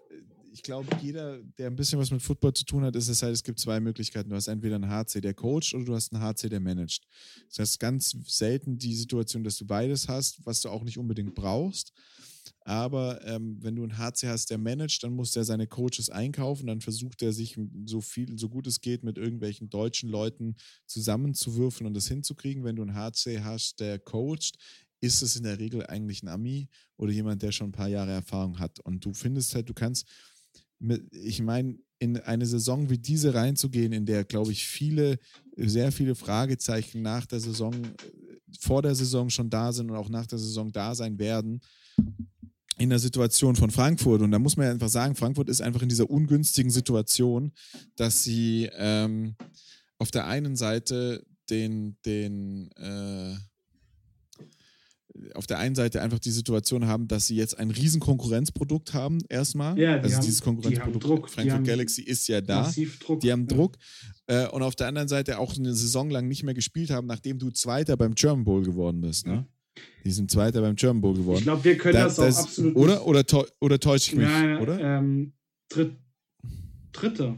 [0.53, 3.35] ich glaube, jeder, der ein bisschen was mit Football zu tun hat, ist es halt,
[3.35, 4.31] es gibt zwei Möglichkeiten.
[4.31, 7.09] Du hast entweder einen HC, der coacht, oder du hast einen HC, der managt.
[7.49, 11.35] Das heißt, ganz selten die Situation, dass du beides hast, was du auch nicht unbedingt
[11.35, 11.93] brauchst.
[12.61, 16.67] Aber ähm, wenn du einen HC hast, der managt, dann muss der seine Coaches einkaufen,
[16.67, 21.87] dann versucht er sich so viel, so gut es geht, mit irgendwelchen deutschen Leuten zusammenzuwürfeln
[21.87, 22.65] und das hinzukriegen.
[22.65, 24.59] Wenn du einen HC hast, der coacht,
[25.01, 28.13] ist es in der Regel eigentlich ein Ami oder jemand, der schon ein paar Jahre
[28.13, 28.81] Erfahrung hat.
[28.81, 30.07] Und du findest halt, du kannst,
[30.79, 35.19] mit, ich meine, in eine Saison wie diese reinzugehen, in der, glaube ich, viele,
[35.57, 37.75] sehr viele Fragezeichen nach der Saison,
[38.61, 41.61] vor der Saison schon da sind und auch nach der Saison da sein werden,
[42.79, 44.23] in der Situation von Frankfurt.
[44.23, 47.53] Und da muss man ja einfach sagen, Frankfurt ist einfach in dieser ungünstigen Situation,
[47.97, 49.35] dass sie ähm,
[49.99, 53.37] auf der einen Seite den, den äh,
[55.35, 59.19] auf der einen Seite einfach die Situation haben, dass sie jetzt ein riesen Konkurrenzprodukt haben,
[59.29, 59.79] erstmal.
[59.79, 62.73] Ja, also haben, dieses Konkurrenzprodukt Druck, Frankfurt Galaxy ist ja da.
[63.01, 63.57] Druck, die haben ja.
[63.57, 63.77] Druck.
[64.27, 67.39] Äh, und auf der anderen Seite auch eine Saison lang nicht mehr gespielt haben, nachdem
[67.39, 69.27] du Zweiter beim German Bowl geworden bist.
[69.27, 69.47] Ne?
[70.05, 71.39] Die sind Zweiter beim German Bowl geworden.
[71.39, 72.77] Ich glaube, wir können Da- das auch das- absolut.
[72.77, 73.25] Oder, oder,
[73.61, 74.79] oder täusche ich mich, Nein, oder?
[74.81, 75.33] Ähm,
[75.69, 75.93] Dritt,
[76.93, 77.37] Dritter.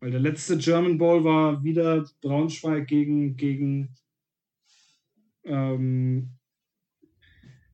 [0.00, 3.94] Weil der letzte German Bowl war wieder Braunschweig gegen, gegen,
[5.44, 6.30] ähm,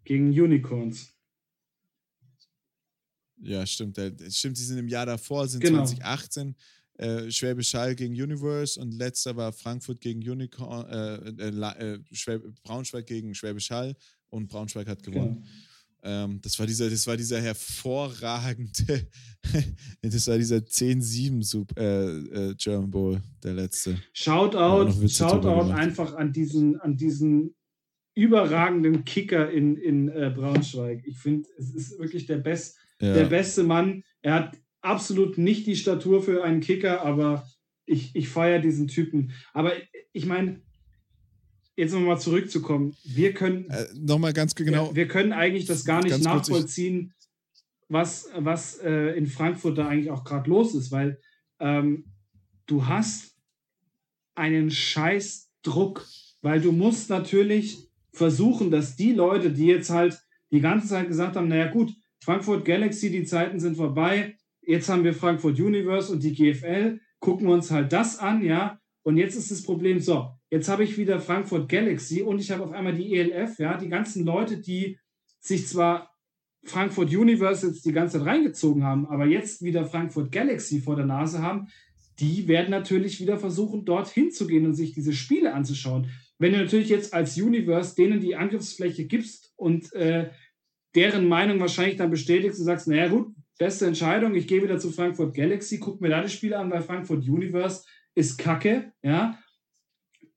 [0.05, 1.13] gegen Unicorns.
[3.39, 3.97] Ja, stimmt.
[3.97, 5.85] Der, stimmt, die sind im Jahr davor, sind Genau.
[5.85, 6.55] 2018
[7.03, 11.15] äh, Schwäbisch Hall gegen Universe und letzter war Frankfurt gegen Unicorn, äh,
[11.49, 13.95] äh, äh, Schwäb Braunschweig gegen Schwäbisch Hall
[14.31, 15.43] und Braunschweig hat gewonnen.
[15.43, 15.47] Genau.
[16.05, 19.07] Ähm, das, war dieser, das war dieser hervorragende,
[20.03, 23.97] das war dieser 10-7 Sup- äh, äh, German Bowl, der letzte.
[24.13, 27.55] Shoutout, Ja, Shoutout einfach an diesen, an diesen
[28.15, 31.03] überragenden Kicker in, in äh, Braunschweig.
[31.07, 33.15] Ich finde, es ist wirklich der, Best, Ja.
[33.15, 34.03] der beste Mann.
[34.23, 37.49] Er hat absolut nicht die Statur für einen Kicker, aber
[37.87, 39.33] ich, ich feiere diesen Typen.
[39.53, 39.73] Aber
[40.13, 40.61] ich meine,
[41.77, 42.95] jetzt nochmal zurückzukommen.
[43.05, 44.91] Wir können, Äh, Nochmal ganz genau.
[44.91, 47.15] wir, wir können eigentlich das gar nicht Ganz kurz, nachvollziehen,
[47.89, 51.21] was, was äh, in Frankfurt da eigentlich auch gerade los ist, weil
[51.61, 52.05] ähm,
[52.67, 53.37] du hast
[54.35, 56.07] einen scheiß Druck,
[56.41, 60.19] weil du musst natürlich versuchen, dass die Leute, die jetzt halt
[60.51, 65.05] die ganze Zeit gesagt haben, naja gut, Frankfurt Galaxy, die Zeiten sind vorbei, jetzt haben
[65.05, 69.37] wir Frankfurt Universe und die GFL, gucken wir uns halt das an, ja, und jetzt
[69.37, 72.95] ist das Problem so, jetzt habe ich wieder Frankfurt Galaxy und ich habe auf einmal
[72.95, 74.99] die ELF, ja, die ganzen Leute, die
[75.41, 76.13] sich zwar
[76.65, 81.07] Frankfurt Universe jetzt die ganze Zeit reingezogen haben, aber jetzt wieder Frankfurt Galaxy vor der
[81.07, 81.67] Nase haben,
[82.21, 86.11] die werden natürlich wieder versuchen, dorthin zu gehen und sich diese Spiele anzuschauen.
[86.39, 90.31] Wenn du natürlich jetzt als Universe denen die Angriffsfläche gibst und äh,
[90.95, 94.91] deren Meinung wahrscheinlich dann bestätigst und sagst, naja gut, beste Entscheidung, ich gehe wieder zu
[94.91, 97.85] Frankfurt Galaxy, guck mir da die Spiele an, weil Frankfurt Universe
[98.17, 99.39] ist kacke, ja,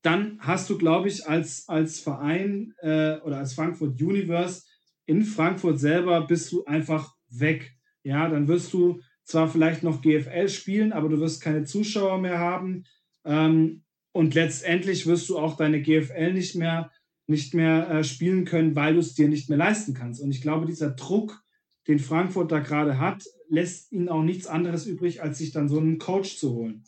[0.04, 4.62] dann hast du, glaube ich, als, als Verein äh, oder als Frankfurt Universe
[5.08, 7.74] in Frankfurt selber bist du einfach weg.
[8.04, 12.38] Ja, dann wirst du zwar vielleicht noch GFL spielen, aber du wirst keine Zuschauer mehr
[12.38, 12.84] haben.
[13.26, 16.92] Ähm, und letztendlich wirst du auch deine GFL nicht mehr,
[17.26, 20.22] nicht mehr äh, spielen können, weil du es dir nicht mehr leisten kannst.
[20.22, 21.44] Und ich glaube, dieser Druck,
[21.88, 25.80] den Frankfurt da gerade hat, lässt ihnen auch nichts anderes übrig, als sich dann so
[25.80, 26.84] einen Coach zu holen.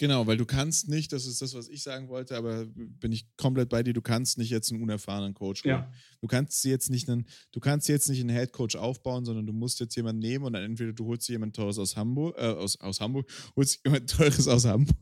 [0.00, 3.26] Genau, weil du kannst nicht, das ist das, was ich sagen wollte, aber bin ich
[3.36, 5.74] komplett bei dir, du kannst nicht jetzt einen unerfahrenen Coach holen.
[5.74, 5.92] Ja.
[6.20, 9.52] Du kannst jetzt nicht einen, du kannst jetzt nicht einen Head Coach aufbauen, sondern du
[9.52, 12.46] musst jetzt jemanden nehmen und dann entweder du holst dir jemand teures aus Hamburg, äh,
[12.46, 14.96] aus, aus Hamburg, holst dir jemand teures aus Hamburg,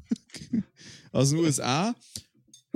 [1.13, 1.95] aus den USA,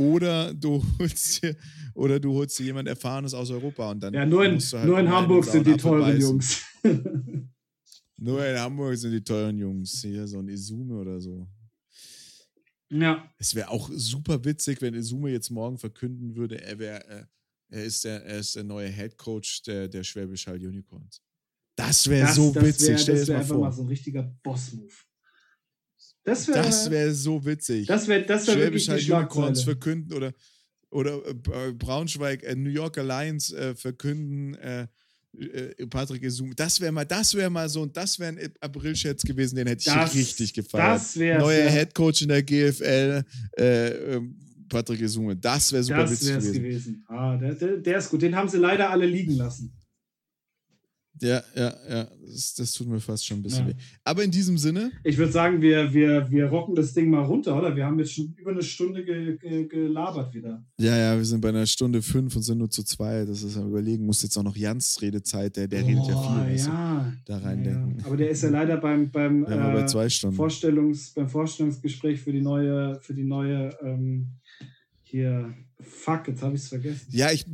[0.01, 1.57] oder du holst dir,
[1.94, 4.98] oder du holst dir jemand Erfahrenes aus Europa und dann Ja, nur in, halt nur
[4.98, 6.20] in Hamburg sind die teuren beißen.
[6.20, 6.62] Jungs.
[8.22, 10.03] Nur in Hamburg sind die teuren Jungs.
[10.03, 11.48] Hier so ein Izume oder so.
[12.90, 17.24] ja, Es wäre auch super witzig, wenn Izume jetzt morgen verkünden würde, er wäre, äh,
[17.70, 21.22] er ist der, er ist der neue Head Coach der, der Schwäbisch Hall Unicorns.
[21.76, 23.64] Das wäre so das witzig, wär, stell dir das wäre einfach vor.
[23.64, 24.92] mal so ein richtiger Boss-Move.
[26.24, 27.86] Das wäre das wäre so witzig.
[27.86, 30.32] das wär, das wär wirklich Schwäbisch die Hall Unicorns verkünden oder,
[30.90, 34.86] oder äh, Braunschweig, äh, New Yorker Lions äh, verkünden, äh,
[35.38, 39.22] äh, Patrick Esum, das wäre mal, das wäre mal so und das wäre ein April-Scherz
[39.22, 41.00] gewesen, den hätte ich Das- richtig gefeiert.
[41.16, 41.70] Neuer ja.
[41.70, 43.22] Headcoach in der GFL,
[43.56, 44.36] äh, ähm,
[44.68, 46.62] Patrick Esume, das wäre super Das witzig wäre es gewesen.
[46.62, 47.04] gewesen.
[47.08, 48.22] Ah, der, der, der ist gut.
[48.22, 49.72] Den haben sie leider alle liegen lassen.
[51.22, 53.74] Ja, ja, ja, das, das tut mir fast schon ein bisschen Ja.
[53.74, 53.78] weh.
[54.04, 57.56] Aber in diesem Sinne, Ich würde sagen, wir, wir, wir rocken das Ding mal runter,
[57.58, 57.76] oder?
[57.76, 60.64] Wir haben jetzt schon über eine Stunde ge, ge, gelabert wieder.
[60.78, 63.24] ja, ja, wir sind bei einer Stunde fünf und sind nur zu zwei.
[63.24, 66.56] Das ist am Überlegen, muss jetzt auch noch Jans Redezeit, der, der redet ja viel,
[66.56, 67.12] ja.
[67.26, 67.98] da reindenken.
[67.98, 68.06] Ja.
[68.06, 70.36] Aber der ist ja leider beim, beim, bei äh, Stunden.
[70.36, 74.28] Vorstellungs, beim Vorstellungsgespräch für die neue, für die neue ähm,
[75.11, 77.06] hier, fuck, jetzt habe ich es vergessen.
[77.11, 77.44] Ja, ich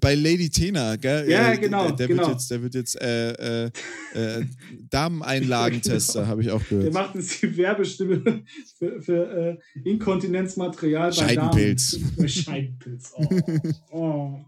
[0.00, 1.28] bei, Lady Tena, gell?
[1.30, 2.22] Ja, Äh, genau, Der, der genau.
[2.22, 3.70] wird jetzt, der wird jetzt äh, äh,
[4.14, 4.44] äh,
[4.90, 6.30] Dameneinlagentester, Genau.
[6.30, 6.94] habe ich auch Der gehört.
[6.94, 8.42] macht jetzt die Werbestimme
[8.78, 11.98] für, für äh, Inkontinenzmaterial bei Scheidenpilz.
[12.16, 12.28] Damen.
[12.28, 13.12] Scheidenpilz.
[13.16, 13.28] Oh.
[13.90, 14.40] oh.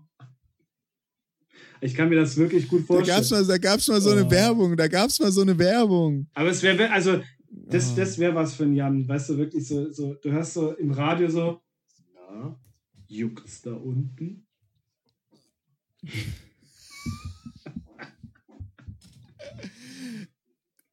[1.81, 3.17] Ich kann mir das wirklich gut Da vorstellen.
[3.19, 4.31] gab's mal, da gab's mal so eine Oh.
[4.31, 6.27] Werbung, da gab's mal so eine Werbung.
[6.35, 7.21] Aber es wäre, also,
[7.51, 7.95] das, Ah.
[7.97, 10.91] das wäre was für einen Jan, weißt du, wirklich so, so, du hörst so im
[10.91, 11.61] Radio so,
[12.39, 12.61] ja,
[13.09, 14.47] juckt's da unten?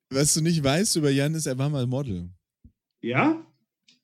[0.10, 2.30] Was du nicht weißt über Jan ist, er war mal Model.
[3.02, 3.46] Ja?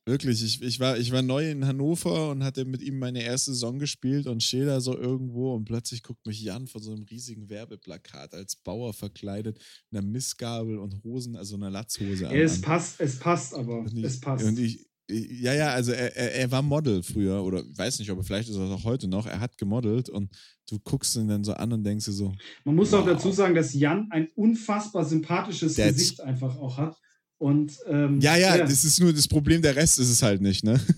[0.05, 3.51] Wirklich, ich, ich, war, ich war neu in Hannover und hatte mit ihm meine erste
[3.53, 7.03] Saison gespielt und stehe da so irgendwo und plötzlich guckt mich Jan von so einem
[7.03, 9.59] riesigen Werbeplakat als Bauer verkleidet,
[9.91, 12.35] einer Missgabel und Hosen, also einer Latzhose an.
[12.35, 12.61] Es an.
[12.61, 13.85] passt, es passt aber.
[13.93, 14.43] Ich, es passt.
[14.43, 18.09] Und ich- ja, ja, also er, er, er war Model früher oder ich weiß nicht,
[18.09, 19.25] aber vielleicht ist er es auch heute noch.
[19.27, 20.29] Er hat gemodelt und
[20.69, 22.33] du guckst ihn dann so an und denkst dir so,
[22.63, 23.13] Man muss auch Wow.
[23.13, 26.95] dazu sagen, dass Jan ein unfassbar sympathisches That's- Gesicht einfach auch hat.
[27.37, 30.63] Und ähm, ja, ja, das ist nur das Problem, der Rest ist es halt nicht,
[30.63, 30.79] ne?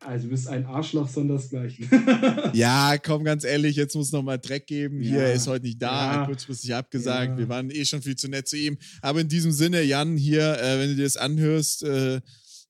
[0.00, 1.88] also du bist ein Arschloch sondersgleichen.
[2.52, 5.00] Ja, komm, ganz ehrlich, jetzt muss noch mal Dreck geben.
[5.00, 5.24] Hier, Ja.
[5.28, 6.26] er ist heute nicht da, Ja.
[6.26, 7.30] kurzfristig abgesagt.
[7.32, 7.38] Ja.
[7.38, 8.76] Wir waren eh schon viel zu nett zu ihm.
[9.00, 12.20] Aber in diesem Sinne, Jan, hier, äh, wenn du dir das anhörst, äh,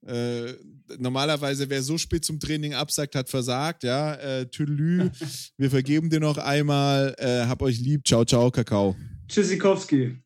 [0.07, 0.55] äh,
[0.98, 4.14] normalerweise, wer so spät zum Training absagt, hat versagt, ja.
[4.14, 5.11] Äh, Tüdelü,
[5.57, 7.14] wir vergeben dir noch einmal.
[7.18, 8.07] Äh, hab euch lieb.
[8.07, 8.96] Ciao, ciao, Kakao.
[9.28, 10.23] Tschüssikowski.